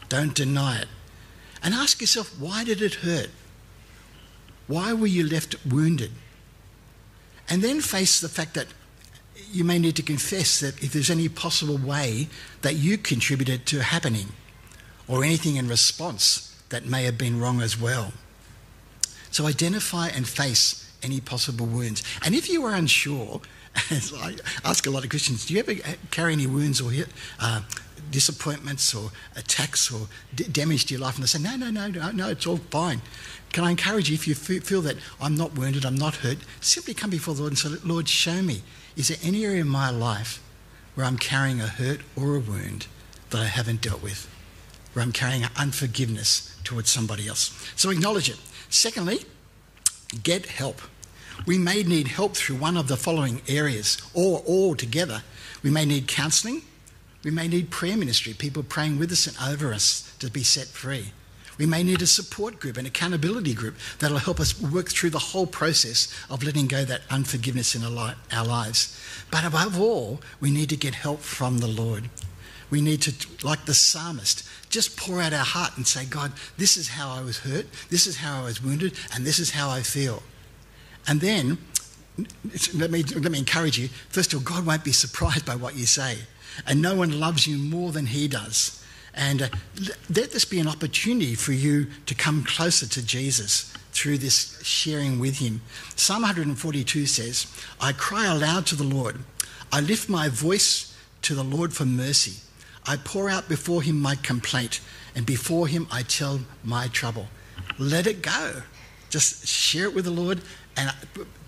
Don't 0.09 0.35
deny 0.35 0.81
it. 0.81 0.89
And 1.63 1.75
ask 1.75 2.01
yourself, 2.01 2.39
why 2.39 2.65
did 2.65 2.83
it 2.83 2.95
hurt? 2.97 3.31
Why 4.67 4.93
were 4.93 5.07
you 5.07 5.27
left 5.27 5.57
wounded? 5.67 6.13
And 7.49 7.63
then 7.63 7.81
face 7.81 8.21
the 8.21 8.29
fact 8.29 8.55
that 8.55 8.69
you 9.53 9.65
may 9.65 9.79
need 9.79 9.97
to 9.97 10.03
confess 10.03 10.61
that 10.61 10.83
if 10.83 10.93
there's 10.93 11.11
any 11.11 11.29
possible 11.29 11.77
way 11.77 12.29
that 12.63 12.75
you 12.75 12.97
contributed 12.97 13.67
to 13.67 13.83
happening 13.83 14.29
or 15.07 15.23
anything 15.25 15.57
in 15.57 15.69
response 15.69 16.57
that 16.71 16.87
may 16.87 17.05
have 17.05 17.19
been 17.19 17.41
wrong 17.41 17.61
as 17.61 17.79
well. 17.79 18.13
So 19.31 19.47
identify 19.47 20.09
and 20.09 20.27
face 20.27 20.91
any 21.03 21.21
possible 21.21 21.67
wounds. 21.67 22.03
And 22.25 22.35
if 22.35 22.49
you 22.49 22.65
are 22.65 22.75
unsure, 22.75 23.41
as 23.91 24.13
I 24.15 24.37
ask 24.65 24.87
a 24.87 24.91
lot 24.91 25.05
of 25.05 25.11
Christians, 25.11 25.47
do 25.47 25.55
you 25.55 25.61
ever 25.61 25.75
carry 26.11 26.33
any 26.33 26.47
wounds 26.47 26.81
or 26.81 26.91
uh, 27.41 27.63
disappointments 28.11 28.95
or 28.95 29.11
attacks 29.37 29.93
or 29.93 30.09
d- 30.35 30.45
damage 30.45 30.87
to 30.87 30.95
your 30.95 31.01
life? 31.01 31.15
And 31.17 31.23
they 31.23 31.29
say, 31.29 31.39
no, 31.39 31.57
no, 31.57 31.71
no, 31.71 31.89
no, 31.89 32.11
no, 32.11 32.29
it's 32.29 32.47
all 32.47 32.59
fine. 32.59 33.01
Can 33.53 33.65
I 33.65 33.71
encourage 33.71 34.09
you, 34.09 34.15
if 34.15 34.27
you 34.27 34.35
feel 34.35 34.83
that 34.83 34.97
I'm 35.21 35.37
not 35.37 35.57
wounded, 35.57 35.85
I'm 35.85 35.95
not 35.95 36.17
hurt, 36.17 36.39
simply 36.61 36.95
come 36.95 37.11
before 37.11 37.35
the 37.35 37.43
Lord 37.43 37.53
and 37.53 37.59
say, 37.59 37.69
Lord, 37.85 38.09
show 38.09 38.43
me, 38.43 38.63
is 38.97 39.09
there 39.09 39.19
any 39.23 39.45
area 39.45 39.61
in 39.61 39.69
my 39.69 39.91
life 39.91 40.43
where 40.95 41.07
I'm 41.07 41.19
carrying 41.19 41.61
a 41.61 41.67
hurt 41.67 42.01
or 42.17 42.35
a 42.35 42.41
wound 42.41 42.87
that 43.31 43.41
I 43.41 43.47
haven't 43.47 43.81
dealt 43.81 44.03
with? 44.03 44.29
Where 44.93 45.05
I'm 45.05 45.13
carrying 45.13 45.45
unforgiveness 45.57 46.57
towards 46.65 46.91
somebody 46.91 47.29
else? 47.29 47.51
So 47.77 47.91
acknowledge 47.91 48.29
it. 48.29 48.39
Secondly, 48.71 49.21
get 50.23 50.47
help. 50.47 50.81
We 51.47 51.59
may 51.59 51.83
need 51.83 52.09
help 52.09 52.37
through 52.37 52.57
one 52.57 52.77
of 52.77 52.87
the 52.89 52.97
following 52.97 53.43
areas, 53.49 54.01
or 54.15 54.39
all 54.47 54.75
together. 54.77 55.23
We 55.63 55.71
may 55.71 55.85
need 55.85 56.07
counselling. 56.07 56.63
We 57.25 57.31
may 57.31 57.49
need 57.49 57.71
prayer 57.71 57.97
ministry, 57.97 58.35
people 58.35 58.63
praying 58.63 58.99
with 58.99 59.11
us 59.11 59.27
and 59.27 59.37
over 59.53 59.73
us 59.73 60.15
to 60.19 60.31
be 60.31 60.43
set 60.43 60.67
free. 60.67 61.13
We 61.57 61.67
may 61.67 61.83
need 61.83 62.03
a 62.03 62.07
support 62.07 62.59
group, 62.59 62.77
an 62.77 62.87
accountability 62.87 63.55
group 63.55 63.77
that'll 63.99 64.19
help 64.19 64.41
us 64.41 64.61
work 64.61 64.91
through 64.91 65.11
the 65.11 65.19
whole 65.19 65.47
process 65.47 66.13
of 66.29 66.43
letting 66.43 66.67
go 66.67 66.85
that 66.85 67.03
unforgiveness 67.11 67.75
in 67.75 67.85
our 67.85 68.45
lives. 68.45 69.01
But 69.31 69.45
above 69.45 69.81
all, 69.81 70.21
we 70.41 70.51
need 70.51 70.69
to 70.71 70.77
get 70.77 70.95
help 70.95 71.21
from 71.21 71.59
the 71.59 71.69
Lord. 71.69 72.11
We 72.71 72.81
need 72.81 73.03
to, 73.03 73.15
like 73.47 73.67
the 73.67 73.75
psalmist, 73.75 74.49
just 74.69 74.97
pour 74.97 75.21
out 75.21 75.33
our 75.33 75.45
heart 75.45 75.77
and 75.77 75.87
say, 75.87 76.05
God, 76.05 76.33
this 76.57 76.77
is 76.77 76.89
how 76.89 77.11
I 77.11 77.23
was 77.23 77.39
hurt, 77.39 77.67
this 77.89 78.07
is 78.07 78.17
how 78.17 78.43
I 78.43 78.45
was 78.45 78.63
wounded, 78.63 78.99
and 79.15 79.25
this 79.25 79.39
is 79.39 79.51
how 79.51 79.71
I 79.71 79.83
feel. 79.83 80.23
And 81.07 81.21
then, 81.21 81.59
let 82.75 82.91
me, 82.91 83.05
let 83.05 83.31
me 83.31 83.39
encourage 83.39 83.79
you 83.79 83.89
first 84.09 84.33
of 84.33 84.41
all, 84.41 84.45
God 84.45 84.67
won't 84.67 84.85
be 84.85 84.93
surprised 84.93 85.47
by 85.47 85.55
what 85.55 85.77
you 85.77 85.87
say. 85.87 86.19
And 86.67 86.81
no 86.81 86.95
one 86.95 87.19
loves 87.19 87.47
you 87.47 87.59
more 87.59 87.93
than 87.93 88.07
He 88.07 88.29
does. 88.29 88.85
And 89.15 89.43
uh, 89.43 89.49
let 90.15 90.33
this 90.33 90.45
be 90.45 90.59
an 90.59 90.69
opportunity 90.69 91.35
for 91.35 91.53
you 91.53 91.87
to 92.07 92.15
come 92.15 92.45
closer 92.45 92.87
to 92.87 93.05
Jesus 93.05 93.73
through 93.93 94.19
this 94.19 94.61
sharing 94.63 95.21
with 95.21 95.39
Him. 95.39 95.63
Psalm 95.95 96.23
142 96.23 97.07
says, 97.07 97.47
I 97.81 97.93
cry 97.93 98.27
aloud 98.27 98.67
to 98.67 98.77
the 98.77 98.83
Lord. 98.85 99.21
I 99.73 99.81
lift 99.81 100.09
my 100.09 100.29
voice 100.29 100.97
to 101.23 101.35
the 101.35 101.45
Lord 101.45 101.73
for 101.73 101.85
mercy. 101.85 102.43
I 102.87 102.97
pour 102.97 103.31
out 103.31 103.49
before 103.49 103.83
Him 103.83 104.01
my 104.01 104.17
complaint, 104.17 104.81
and 105.15 105.25
before 105.25 105.69
Him 105.69 105.87
I 105.91 106.03
tell 106.03 106.41
my 106.65 106.89
trouble. 106.89 107.29
Let 107.79 108.07
it 108.07 108.21
go. 108.21 108.63
Just 109.11 109.47
share 109.47 109.85
it 109.85 109.95
with 109.95 110.05
the 110.05 110.11
Lord 110.11 110.41
and 110.77 110.93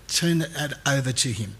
turn 0.07 0.41
it 0.41 0.73
over 0.87 1.11
to 1.11 1.31
Him. 1.31 1.55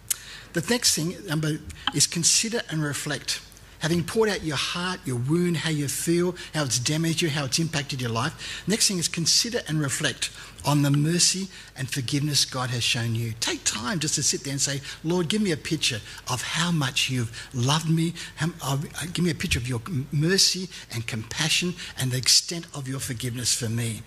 The 0.58 0.74
next 0.74 0.96
thing, 0.96 1.15
number, 1.28 1.60
is 1.93 2.08
consider 2.08 2.62
and 2.72 2.82
reflect 2.82 3.41
having 3.78 4.04
poured 4.04 4.28
out 4.28 4.43
your 4.43 4.58
heart, 4.58 5.00
your 5.06 5.17
wound, 5.17 5.58
how 5.58 5.70
you 5.70 5.88
feel, 5.88 6.36
how 6.56 6.63
it's 6.63 6.80
damaged 6.80 7.22
you, 7.22 7.30
how 7.30 7.46
it's 7.46 7.60
impacted 7.60 8.02
your 8.02 8.10
life. 8.10 8.63
Next 8.65 8.88
thing 8.88 8.98
is 8.98 9.08
consider 9.08 9.60
and 9.67 9.80
reflect 9.80 10.32
on 10.65 10.82
the 10.82 10.89
mercy 10.89 11.50
and 11.78 11.88
forgiveness 11.88 12.43
God 12.43 12.72
has 12.72 12.82
shown 12.82 13.13
you. 13.13 13.36
Take 13.39 13.63
time 13.65 14.00
just 14.00 14.15
to 14.15 14.24
sit 14.24 14.43
there 14.43 14.52
and 14.52 14.60
say, 14.60 14.82
Lord, 15.04 15.30
give 15.30 15.43
me 15.43 15.52
a 15.52 15.58
picture 15.58 16.00
of 16.28 16.41
how 16.41 16.72
much 16.72 17.08
you've 17.08 17.48
loved 17.54 17.88
me. 17.88 18.15
Uh, 18.63 18.78
give 19.13 19.24
me 19.24 19.30
a 19.30 19.36
picture 19.36 19.60
of 19.60 19.70
your 19.70 19.82
mercy 20.12 20.70
and 20.91 21.06
compassion 21.06 21.76
and 22.00 22.10
the 22.10 22.17
extent 22.17 22.65
of 22.74 22.88
your 22.88 23.00
forgiveness 23.00 23.54
for 23.54 23.70
me. 23.70 24.02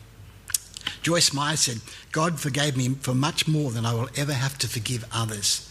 Joyce 1.01 1.33
Meyer 1.33 1.55
said, 1.55 1.81
God 2.11 2.41
forgave 2.41 2.77
me 2.77 2.89
for 2.89 3.15
much 3.15 3.47
more 3.47 3.71
than 3.71 3.87
I 3.87 3.95
will 3.95 4.09
ever 4.17 4.33
have 4.33 4.59
to 4.59 4.69
forgive 4.69 5.05
others 5.13 5.70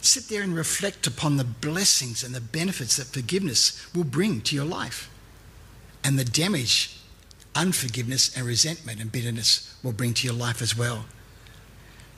sit 0.00 0.28
there 0.28 0.42
and 0.42 0.54
reflect 0.54 1.06
upon 1.06 1.36
the 1.36 1.44
blessings 1.44 2.22
and 2.22 2.34
the 2.34 2.40
benefits 2.40 2.96
that 2.96 3.06
forgiveness 3.06 3.86
will 3.94 4.04
bring 4.04 4.40
to 4.42 4.54
your 4.54 4.64
life 4.64 5.10
and 6.04 6.18
the 6.18 6.24
damage 6.24 6.96
unforgiveness 7.56 8.36
and 8.36 8.46
resentment 8.46 9.00
and 9.00 9.10
bitterness 9.10 9.74
will 9.82 9.92
bring 9.92 10.14
to 10.14 10.26
your 10.26 10.36
life 10.36 10.62
as 10.62 10.76
well. 10.76 11.06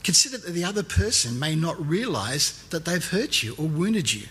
Consider 0.02 0.38
that 0.38 0.52
the 0.52 0.64
other 0.64 0.82
person 0.82 1.38
may 1.38 1.54
not 1.54 1.84
realize 1.84 2.62
that 2.70 2.84
they've 2.84 3.10
hurt 3.10 3.42
you 3.42 3.54
or 3.56 3.66
wounded 3.66 4.12
you. 4.12 4.26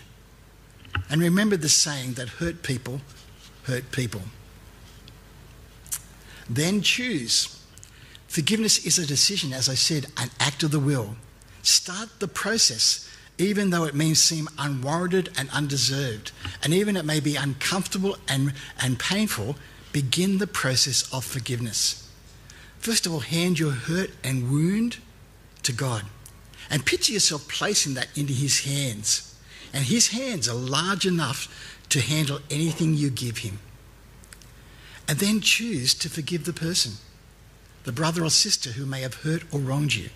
And 1.10 1.20
remember 1.20 1.56
the 1.56 1.68
saying 1.68 2.14
that 2.14 2.28
hurt 2.28 2.62
people 2.62 3.00
hurt 3.64 3.90
people. 3.92 4.22
Then 6.48 6.80
choose. 6.80 7.62
Forgiveness 8.26 8.84
is 8.84 8.98
a 8.98 9.06
decision, 9.06 9.52
as 9.52 9.68
I 9.68 9.74
said, 9.74 10.06
an 10.16 10.30
act 10.40 10.62
of 10.62 10.70
the 10.70 10.80
will. 10.80 11.16
Start 11.62 12.08
the 12.18 12.28
process 12.28 13.07
even 13.38 13.70
though 13.70 13.84
it 13.84 13.94
may 13.94 14.14
seem 14.14 14.48
unwarranted 14.58 15.30
and 15.38 15.48
undeserved, 15.50 16.32
and 16.62 16.74
even 16.74 16.96
it 16.96 17.04
may 17.04 17.20
be 17.20 17.36
uncomfortable 17.36 18.16
and, 18.28 18.52
and 18.82 18.98
painful, 18.98 19.56
begin 19.92 20.38
the 20.38 20.46
process 20.46 21.10
of 21.12 21.24
forgiveness. 21.24 22.10
First 22.80 23.06
of 23.06 23.12
all, 23.12 23.20
hand 23.20 23.58
your 23.58 23.72
hurt 23.72 24.10
and 24.22 24.50
wound 24.50 24.98
to 25.62 25.72
God. 25.72 26.04
And 26.70 26.84
picture 26.84 27.12
yourself 27.12 27.48
placing 27.48 27.94
that 27.94 28.08
into 28.16 28.32
His 28.32 28.64
hands. 28.64 29.36
And 29.72 29.84
His 29.84 30.08
hands 30.08 30.48
are 30.48 30.54
large 30.54 31.06
enough 31.06 31.76
to 31.90 32.00
handle 32.00 32.40
anything 32.50 32.94
you 32.94 33.10
give 33.10 33.38
Him. 33.38 33.58
And 35.06 35.18
then 35.18 35.40
choose 35.40 35.94
to 35.94 36.10
forgive 36.10 36.44
the 36.44 36.52
person, 36.52 36.94
the 37.84 37.92
brother 37.92 38.22
or 38.24 38.30
sister 38.30 38.70
who 38.70 38.84
may 38.84 39.00
have 39.00 39.22
hurt 39.22 39.42
or 39.52 39.60
wronged 39.60 39.94
you. 39.94 40.10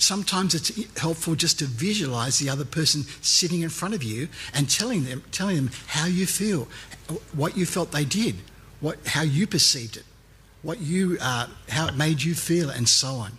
Sometimes 0.00 0.54
it's 0.54 0.98
helpful 0.98 1.34
just 1.34 1.58
to 1.58 1.66
visualize 1.66 2.38
the 2.38 2.48
other 2.48 2.64
person 2.64 3.04
sitting 3.20 3.60
in 3.60 3.68
front 3.68 3.92
of 3.92 4.02
you 4.02 4.28
and 4.54 4.68
telling 4.68 5.04
them, 5.04 5.22
telling 5.30 5.56
them 5.56 5.70
how 5.88 6.06
you 6.06 6.24
feel, 6.24 6.68
what 7.34 7.54
you 7.54 7.66
felt 7.66 7.92
they 7.92 8.06
did, 8.06 8.36
what, 8.80 8.96
how 9.06 9.20
you 9.20 9.46
perceived 9.46 9.98
it, 9.98 10.04
what 10.62 10.80
you, 10.80 11.18
uh, 11.20 11.48
how 11.68 11.86
it 11.86 11.96
made 11.96 12.22
you 12.22 12.34
feel, 12.34 12.70
and 12.70 12.88
so 12.88 13.08
on. 13.08 13.32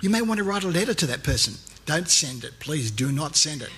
You 0.00 0.08
may 0.08 0.22
want 0.22 0.38
to 0.38 0.44
write 0.44 0.62
a 0.62 0.68
letter 0.68 0.94
to 0.94 1.06
that 1.06 1.24
person. 1.24 1.54
Don't 1.84 2.08
send 2.08 2.44
it, 2.44 2.60
please. 2.60 2.92
Do 2.92 3.10
not 3.10 3.34
send 3.34 3.62
it. 3.62 3.70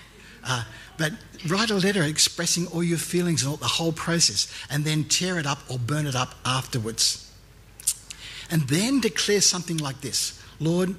Uh, 0.45 0.65
but 0.99 1.13
write 1.49 1.71
a 1.71 1.75
letter 1.75 2.03
expressing 2.03 2.67
all 2.67 2.85
your 2.85 2.99
feelings 2.99 3.45
and 3.45 3.51
all, 3.51 3.57
the 3.57 3.65
whole 3.65 3.93
process, 3.93 4.47
and 4.71 4.85
then 4.85 5.05
tear 5.05 5.39
it 5.39 5.47
up 5.47 5.61
or 5.71 5.79
burn 5.79 6.07
it 6.07 6.15
up 6.15 6.35
afterwards. 6.45 7.33
And 8.51 8.69
then 8.69 9.01
declare 9.01 9.41
something 9.41 9.79
like 9.79 10.03
this 10.03 10.39
Lord, 10.61 10.95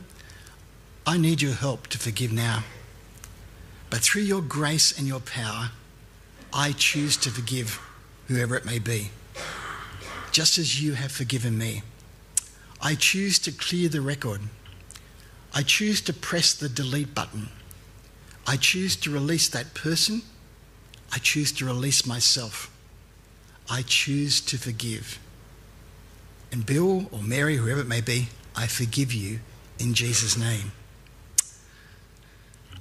I 1.09 1.15
need 1.15 1.41
your 1.41 1.53
help 1.53 1.87
to 1.87 1.97
forgive 1.97 2.33
now. 2.33 2.65
But 3.89 4.01
through 4.01 4.23
your 4.23 4.41
grace 4.41 4.91
and 4.97 5.07
your 5.07 5.21
power, 5.21 5.71
I 6.53 6.73
choose 6.73 7.15
to 7.17 7.29
forgive 7.29 7.79
whoever 8.27 8.57
it 8.57 8.65
may 8.65 8.77
be, 8.77 9.11
just 10.33 10.57
as 10.57 10.83
you 10.83 10.95
have 10.95 11.13
forgiven 11.13 11.57
me. 11.57 11.83
I 12.81 12.95
choose 12.95 13.39
to 13.39 13.53
clear 13.53 13.87
the 13.87 14.01
record. 14.01 14.41
I 15.53 15.63
choose 15.63 16.01
to 16.01 16.13
press 16.13 16.53
the 16.53 16.67
delete 16.67 17.15
button. 17.15 17.47
I 18.45 18.57
choose 18.57 18.97
to 18.97 19.09
release 19.09 19.47
that 19.47 19.73
person. 19.73 20.23
I 21.13 21.19
choose 21.19 21.53
to 21.53 21.65
release 21.65 22.05
myself. 22.05 22.69
I 23.69 23.81
choose 23.83 24.41
to 24.41 24.57
forgive. 24.57 25.19
And 26.51 26.65
Bill 26.65 27.07
or 27.13 27.21
Mary, 27.21 27.55
whoever 27.55 27.79
it 27.79 27.87
may 27.87 28.01
be, 28.01 28.27
I 28.57 28.67
forgive 28.67 29.13
you 29.13 29.39
in 29.79 29.93
Jesus' 29.93 30.37
name. 30.37 30.73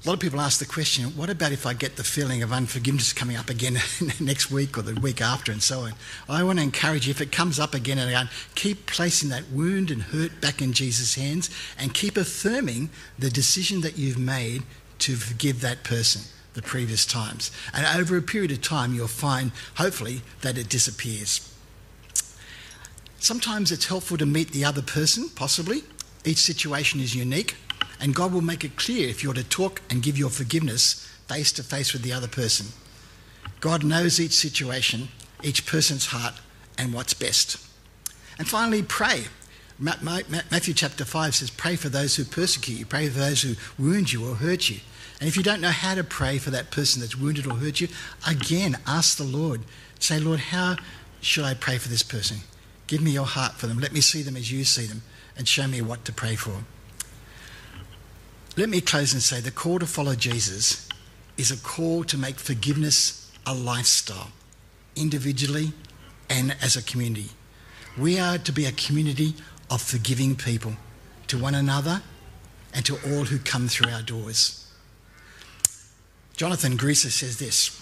A 0.06 0.08
lot 0.08 0.14
of 0.14 0.20
people 0.20 0.40
ask 0.40 0.60
the 0.60 0.66
question 0.66 1.06
what 1.16 1.30
about 1.30 1.50
if 1.50 1.66
I 1.66 1.74
get 1.74 1.96
the 1.96 2.04
feeling 2.04 2.40
of 2.44 2.52
unforgiveness 2.52 3.12
coming 3.12 3.36
up 3.36 3.50
again 3.50 3.78
next 4.20 4.52
week 4.52 4.78
or 4.78 4.82
the 4.82 4.94
week 5.00 5.20
after 5.20 5.50
and 5.50 5.60
so 5.60 5.80
on? 5.80 5.94
I 6.28 6.44
want 6.44 6.60
to 6.60 6.62
encourage 6.62 7.08
you, 7.08 7.10
if 7.10 7.20
it 7.20 7.32
comes 7.32 7.58
up 7.58 7.74
again 7.74 7.98
and 7.98 8.08
again, 8.08 8.28
keep 8.54 8.86
placing 8.86 9.30
that 9.30 9.50
wound 9.50 9.90
and 9.90 10.00
hurt 10.00 10.40
back 10.40 10.62
in 10.62 10.72
Jesus' 10.72 11.16
hands 11.16 11.50
and 11.76 11.92
keep 11.92 12.16
affirming 12.16 12.90
the 13.18 13.30
decision 13.30 13.80
that 13.80 13.98
you've 13.98 14.16
made 14.16 14.62
to 15.00 15.16
forgive 15.16 15.60
that 15.62 15.82
person 15.82 16.22
the 16.54 16.62
previous 16.62 17.04
times. 17.04 17.50
And 17.74 17.84
over 17.98 18.16
a 18.16 18.22
period 18.22 18.52
of 18.52 18.62
time, 18.62 18.94
you'll 18.94 19.08
find, 19.08 19.50
hopefully, 19.74 20.22
that 20.42 20.56
it 20.56 20.68
disappears. 20.68 21.52
Sometimes 23.18 23.72
it's 23.72 23.86
helpful 23.86 24.18
to 24.18 24.26
meet 24.26 24.52
the 24.52 24.66
other 24.66 24.82
person, 24.82 25.30
possibly. 25.30 25.82
Each 26.24 26.38
situation 26.38 27.00
is 27.00 27.12
unique. 27.12 27.56
And 28.00 28.14
God 28.14 28.32
will 28.32 28.42
make 28.42 28.64
it 28.64 28.76
clear 28.76 29.08
if 29.08 29.22
you're 29.22 29.34
to 29.34 29.44
talk 29.44 29.80
and 29.90 30.02
give 30.02 30.18
your 30.18 30.30
forgiveness 30.30 31.08
face 31.28 31.52
to 31.52 31.62
face 31.62 31.92
with 31.92 32.02
the 32.02 32.12
other 32.12 32.28
person. 32.28 32.66
God 33.60 33.84
knows 33.84 34.20
each 34.20 34.32
situation, 34.32 35.08
each 35.42 35.66
person's 35.66 36.06
heart, 36.06 36.34
and 36.78 36.92
what's 36.92 37.14
best. 37.14 37.56
And 38.38 38.46
finally, 38.46 38.82
pray. 38.82 39.24
Matthew 39.78 40.74
chapter 40.74 41.04
5 41.04 41.34
says, 41.34 41.50
Pray 41.50 41.76
for 41.76 41.88
those 41.88 42.16
who 42.16 42.24
persecute 42.24 42.78
you, 42.78 42.86
pray 42.86 43.08
for 43.08 43.18
those 43.18 43.42
who 43.42 43.54
wound 43.82 44.12
you 44.12 44.28
or 44.28 44.34
hurt 44.34 44.70
you. 44.70 44.80
And 45.20 45.28
if 45.28 45.36
you 45.36 45.42
don't 45.42 45.60
know 45.60 45.70
how 45.70 45.94
to 45.94 46.04
pray 46.04 46.38
for 46.38 46.50
that 46.50 46.70
person 46.70 47.00
that's 47.00 47.16
wounded 47.16 47.46
or 47.46 47.54
hurt 47.54 47.80
you, 47.80 47.88
again, 48.26 48.76
ask 48.86 49.16
the 49.16 49.24
Lord. 49.24 49.62
Say, 49.98 50.20
Lord, 50.20 50.40
how 50.40 50.76
should 51.20 51.44
I 51.44 51.54
pray 51.54 51.78
for 51.78 51.88
this 51.88 52.02
person? 52.02 52.38
Give 52.86 53.00
me 53.00 53.12
your 53.12 53.26
heart 53.26 53.54
for 53.54 53.66
them. 53.66 53.78
Let 53.78 53.92
me 53.92 54.00
see 54.00 54.22
them 54.22 54.36
as 54.36 54.52
you 54.52 54.64
see 54.64 54.86
them 54.86 55.02
and 55.36 55.48
show 55.48 55.66
me 55.66 55.80
what 55.80 56.04
to 56.04 56.12
pray 56.12 56.36
for. 56.36 56.64
Let 58.58 58.70
me 58.70 58.80
close 58.80 59.12
and 59.12 59.22
say 59.22 59.40
the 59.40 59.50
call 59.50 59.78
to 59.80 59.86
follow 59.86 60.14
Jesus 60.14 60.88
is 61.36 61.50
a 61.50 61.58
call 61.58 62.04
to 62.04 62.16
make 62.16 62.38
forgiveness 62.38 63.30
a 63.44 63.52
lifestyle, 63.52 64.30
individually 64.96 65.74
and 66.30 66.56
as 66.62 66.74
a 66.74 66.82
community. 66.82 67.28
We 67.98 68.18
are 68.18 68.38
to 68.38 68.52
be 68.52 68.64
a 68.64 68.72
community 68.72 69.34
of 69.70 69.82
forgiving 69.82 70.36
people 70.36 70.72
to 71.26 71.36
one 71.36 71.54
another 71.54 72.00
and 72.72 72.82
to 72.86 72.94
all 72.94 73.24
who 73.24 73.38
come 73.38 73.68
through 73.68 73.92
our 73.92 74.00
doors. 74.00 74.66
Jonathan 76.34 76.78
Greaser 76.78 77.10
says 77.10 77.38
this 77.38 77.78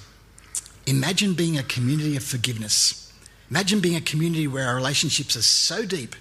Imagine 0.86 1.34
being 1.34 1.56
a 1.56 1.62
community 1.62 2.16
of 2.16 2.24
forgiveness. 2.24 3.12
Imagine 3.48 3.78
being 3.78 3.94
a 3.94 4.00
community 4.00 4.48
where 4.48 4.66
our 4.66 4.74
relationships 4.74 5.36
are 5.36 5.42
so 5.42 5.86
deep, 5.86 6.16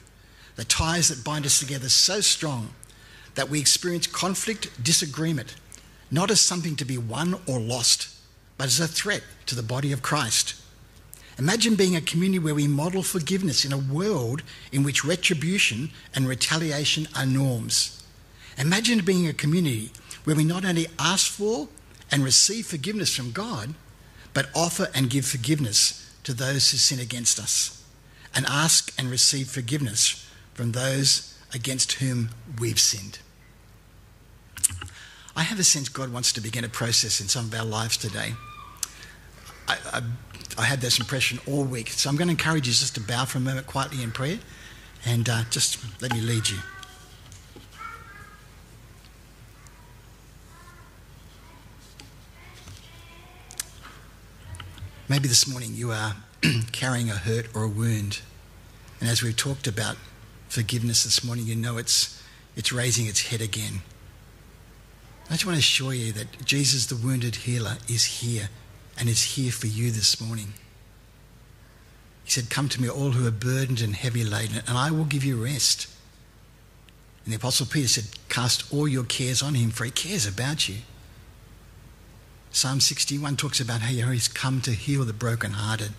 the 0.58 0.64
ties 0.64 1.08
that 1.08 1.24
bind 1.24 1.48
us 1.48 1.60
together 1.60 1.90
so 1.90 2.22
strong 2.22 2.70
that 3.36 3.50
we 3.50 3.60
experience 3.60 4.08
conflict, 4.08 4.84
disagreement, 4.84 5.56
not 6.12 6.30
as 6.30 6.42
something 6.42 6.76
to 6.76 6.86
be 6.86 6.98
won 6.98 7.36
or 7.48 7.60
lost, 7.60 8.10
but 8.58 8.68
as 8.68 8.80
a 8.80 8.88
threat 8.88 9.24
to 9.48 9.56
the 9.56 9.64
body 9.64 9.92
of 9.92 10.02
Christ. 10.02 10.56
Imagine 11.40 11.76
being 11.76 11.96
a 11.96 12.02
community 12.02 12.40
where 12.40 12.54
we 12.54 12.68
model 12.68 13.02
forgiveness 13.02 13.66
in 13.66 13.74
a 13.74 13.78
world 13.78 14.44
in 14.72 14.84
which 14.84 15.04
retribution 15.04 15.90
and 16.14 16.28
retaliation 16.28 17.08
are 17.16 17.26
norms. 17.26 18.04
Imagine 18.58 19.04
being 19.04 19.28
a 19.28 19.34
community 19.34 19.92
where 20.26 20.36
we 20.36 20.44
not 20.44 20.64
only 20.64 20.88
ask 21.00 21.32
for 21.32 21.68
and 22.12 22.24
receive 22.24 22.68
forgiveness 22.68 23.16
from 23.16 23.32
God, 23.32 23.74
but 24.34 24.50
offer 24.56 24.90
and 24.94 25.10
give 25.10 25.26
forgiveness 25.26 26.12
to 26.24 26.34
those 26.34 26.70
who 26.70 26.78
sin 26.78 27.00
against 27.00 27.40
us, 27.40 27.84
and 28.36 28.46
ask 28.48 28.94
and 29.00 29.10
receive 29.10 29.48
forgiveness 29.50 30.30
from 30.54 30.72
those 30.72 31.33
against 31.54 31.94
whom 31.94 32.30
we've 32.60 32.80
sinned. 32.80 33.20
I 35.36 35.44
have 35.44 35.60
a 35.60 35.64
sense 35.64 35.90
God 35.90 36.12
wants 36.12 36.32
to 36.34 36.42
begin 36.42 36.64
a 36.64 36.70
process 36.70 37.20
in 37.20 37.28
some 37.28 37.46
of 37.46 37.54
our 37.54 37.66
lives 37.66 37.98
today. 37.98 38.34
I, 39.68 39.78
I, 39.92 40.02
I 40.58 40.64
had 40.64 40.82
this 40.82 41.00
impression 41.00 41.40
all 41.48 41.64
week. 41.64 41.90
So 41.90 42.10
I'm 42.10 42.16
going 42.16 42.28
to 42.28 42.34
encourage 42.34 42.68
you 42.68 42.74
just 42.74 42.96
to 42.96 43.02
bow 43.02 43.26
for 43.26 43.40
a 43.40 43.42
moment 43.42 43.66
quietly 43.66 44.04
in 44.04 44.12
prayer 44.12 44.40
and 45.06 45.28
uh, 45.28 45.44
just 45.50 45.80
let 46.02 46.14
me 46.14 46.22
lead 46.22 46.50
you. 46.50 46.58
Maybe 55.10 55.28
this 55.28 55.48
morning 55.48 55.72
you 55.74 55.92
are 55.92 56.16
carrying 56.72 57.10
a 57.10 57.16
hurt 57.16 57.48
or 57.56 57.64
a 57.64 57.68
wound. 57.68 58.22
And 59.00 59.10
as 59.10 59.22
we've 59.22 59.36
talked 59.36 59.68
about 59.68 59.98
forgiveness 60.54 61.04
this 61.04 61.24
morning, 61.24 61.48
you 61.48 61.56
know 61.56 61.78
it's, 61.78 62.22
it's 62.56 62.72
raising 62.72 63.08
its 63.08 63.28
head 63.28 63.42
again. 63.42 63.82
I 65.28 65.34
just 65.34 65.46
want 65.46 65.56
to 65.56 65.60
assure 65.60 65.94
you 65.94 66.12
that 66.14 66.46
Jesus, 66.46 66.86
the 66.86 66.96
wounded 66.96 67.36
healer, 67.36 67.78
is 67.90 68.06
here 68.06 68.50
and 69.00 69.10
is 69.10 69.36
here 69.36 69.52
for 69.52 69.66
you 69.66 69.90
this 69.90 70.22
morning. 70.22 70.54
He 72.24 72.32
said, 72.32 72.52
Come 72.52 72.70
to 72.70 72.82
me, 72.82 72.88
all 72.88 73.12
who 73.12 73.28
are 73.28 73.32
burdened 73.32 73.82
and 73.82 73.96
heavy 73.96 74.24
laden, 74.24 74.62
and 74.68 74.78
I 74.78 74.92
will 74.92 75.06
give 75.06 75.24
you 75.24 75.44
rest. 75.44 75.88
And 77.26 77.34
the 77.34 77.38
Apostle 77.38 77.66
Peter 77.66 77.88
said, 77.88 78.06
Cast 78.30 78.72
all 78.72 78.88
your 78.88 79.06
cares 79.06 79.42
on 79.42 79.56
him, 79.56 79.72
for 79.72 79.86
he 79.86 79.92
cares 79.92 80.28
about 80.28 80.70
you. 80.70 80.78
Psalm 82.52 82.80
61 82.80 83.38
talks 83.38 83.60
about 83.60 83.82
how 83.82 84.12
he's 84.12 84.28
come 84.28 84.62
to 84.62 84.72
heal 84.72 85.04
the 85.04 85.14
brokenhearted. 85.14 85.94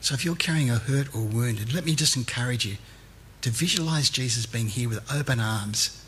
So 0.00 0.14
if 0.14 0.24
you're 0.24 0.34
carrying 0.34 0.68
a 0.68 0.78
hurt 0.78 1.14
or 1.14 1.22
wounded, 1.22 1.72
let 1.72 1.84
me 1.84 1.94
just 1.94 2.16
encourage 2.16 2.66
you 2.66 2.78
to 3.42 3.50
visualize 3.50 4.08
Jesus 4.08 4.46
being 4.46 4.68
here 4.68 4.88
with 4.88 5.12
open 5.12 5.38
arms, 5.38 6.04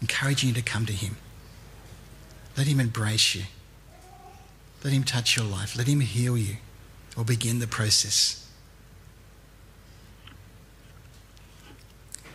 encouraging 0.00 0.48
you 0.48 0.54
to 0.54 0.62
come 0.62 0.86
to 0.86 0.92
him. 0.92 1.16
Let 2.56 2.66
Him 2.66 2.80
embrace 2.80 3.34
you. 3.34 3.42
Let 4.82 4.92
Him 4.92 5.04
touch 5.04 5.36
your 5.36 5.46
life. 5.46 5.76
Let 5.76 5.86
Him 5.86 6.00
heal 6.00 6.38
you 6.38 6.56
or 7.16 7.24
begin 7.24 7.58
the 7.58 7.66
process. 7.66 8.42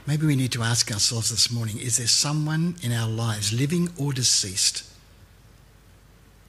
Maybe 0.06 0.26
we 0.26 0.36
need 0.36 0.52
to 0.54 0.64
ask 0.64 0.92
ourselves 0.92 1.30
this 1.30 1.52
morning 1.52 1.78
is 1.78 1.98
there 1.98 2.08
someone 2.08 2.76
in 2.82 2.92
our 2.92 3.08
lives, 3.08 3.54
living 3.54 3.90
or 3.98 4.14
deceased, 4.14 4.84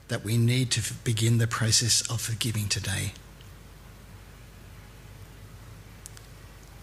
that 0.09 0.25
we 0.25 0.37
need 0.37 0.71
to 0.73 0.95
begin 1.05 1.39
the 1.39 1.47
process 1.47 2.03
of 2.11 2.21
forgiving 2.21 2.69
today? 2.69 3.13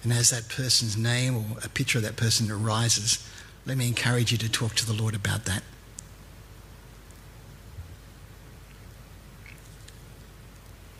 And 0.03 0.13
as 0.13 0.29
that 0.29 0.47
person's 0.47 0.95
name 0.95 1.35
or 1.35 1.45
a 1.63 1.69
picture 1.69 1.97
of 1.97 2.03
that 2.03 2.15
person 2.15 2.49
arises, 2.49 3.27
let 3.65 3.77
me 3.77 3.87
encourage 3.87 4.31
you 4.31 4.37
to 4.37 4.49
talk 4.49 4.75
to 4.75 4.85
the 4.85 4.93
Lord 4.93 5.13
about 5.13 5.45
that. 5.45 5.63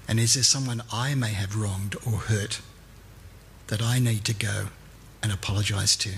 And 0.08 0.20
is 0.20 0.34
there 0.34 0.44
someone 0.44 0.82
I 0.92 1.14
may 1.16 1.34
have 1.34 1.56
wronged 1.56 1.96
or 2.06 2.14
hurt 2.14 2.62
that 3.68 3.82
I 3.82 4.00
need 4.00 4.26
to 4.26 4.34
go 4.34 4.70
and 5.22 5.32
apologise 5.32 5.96
to? 5.98 6.16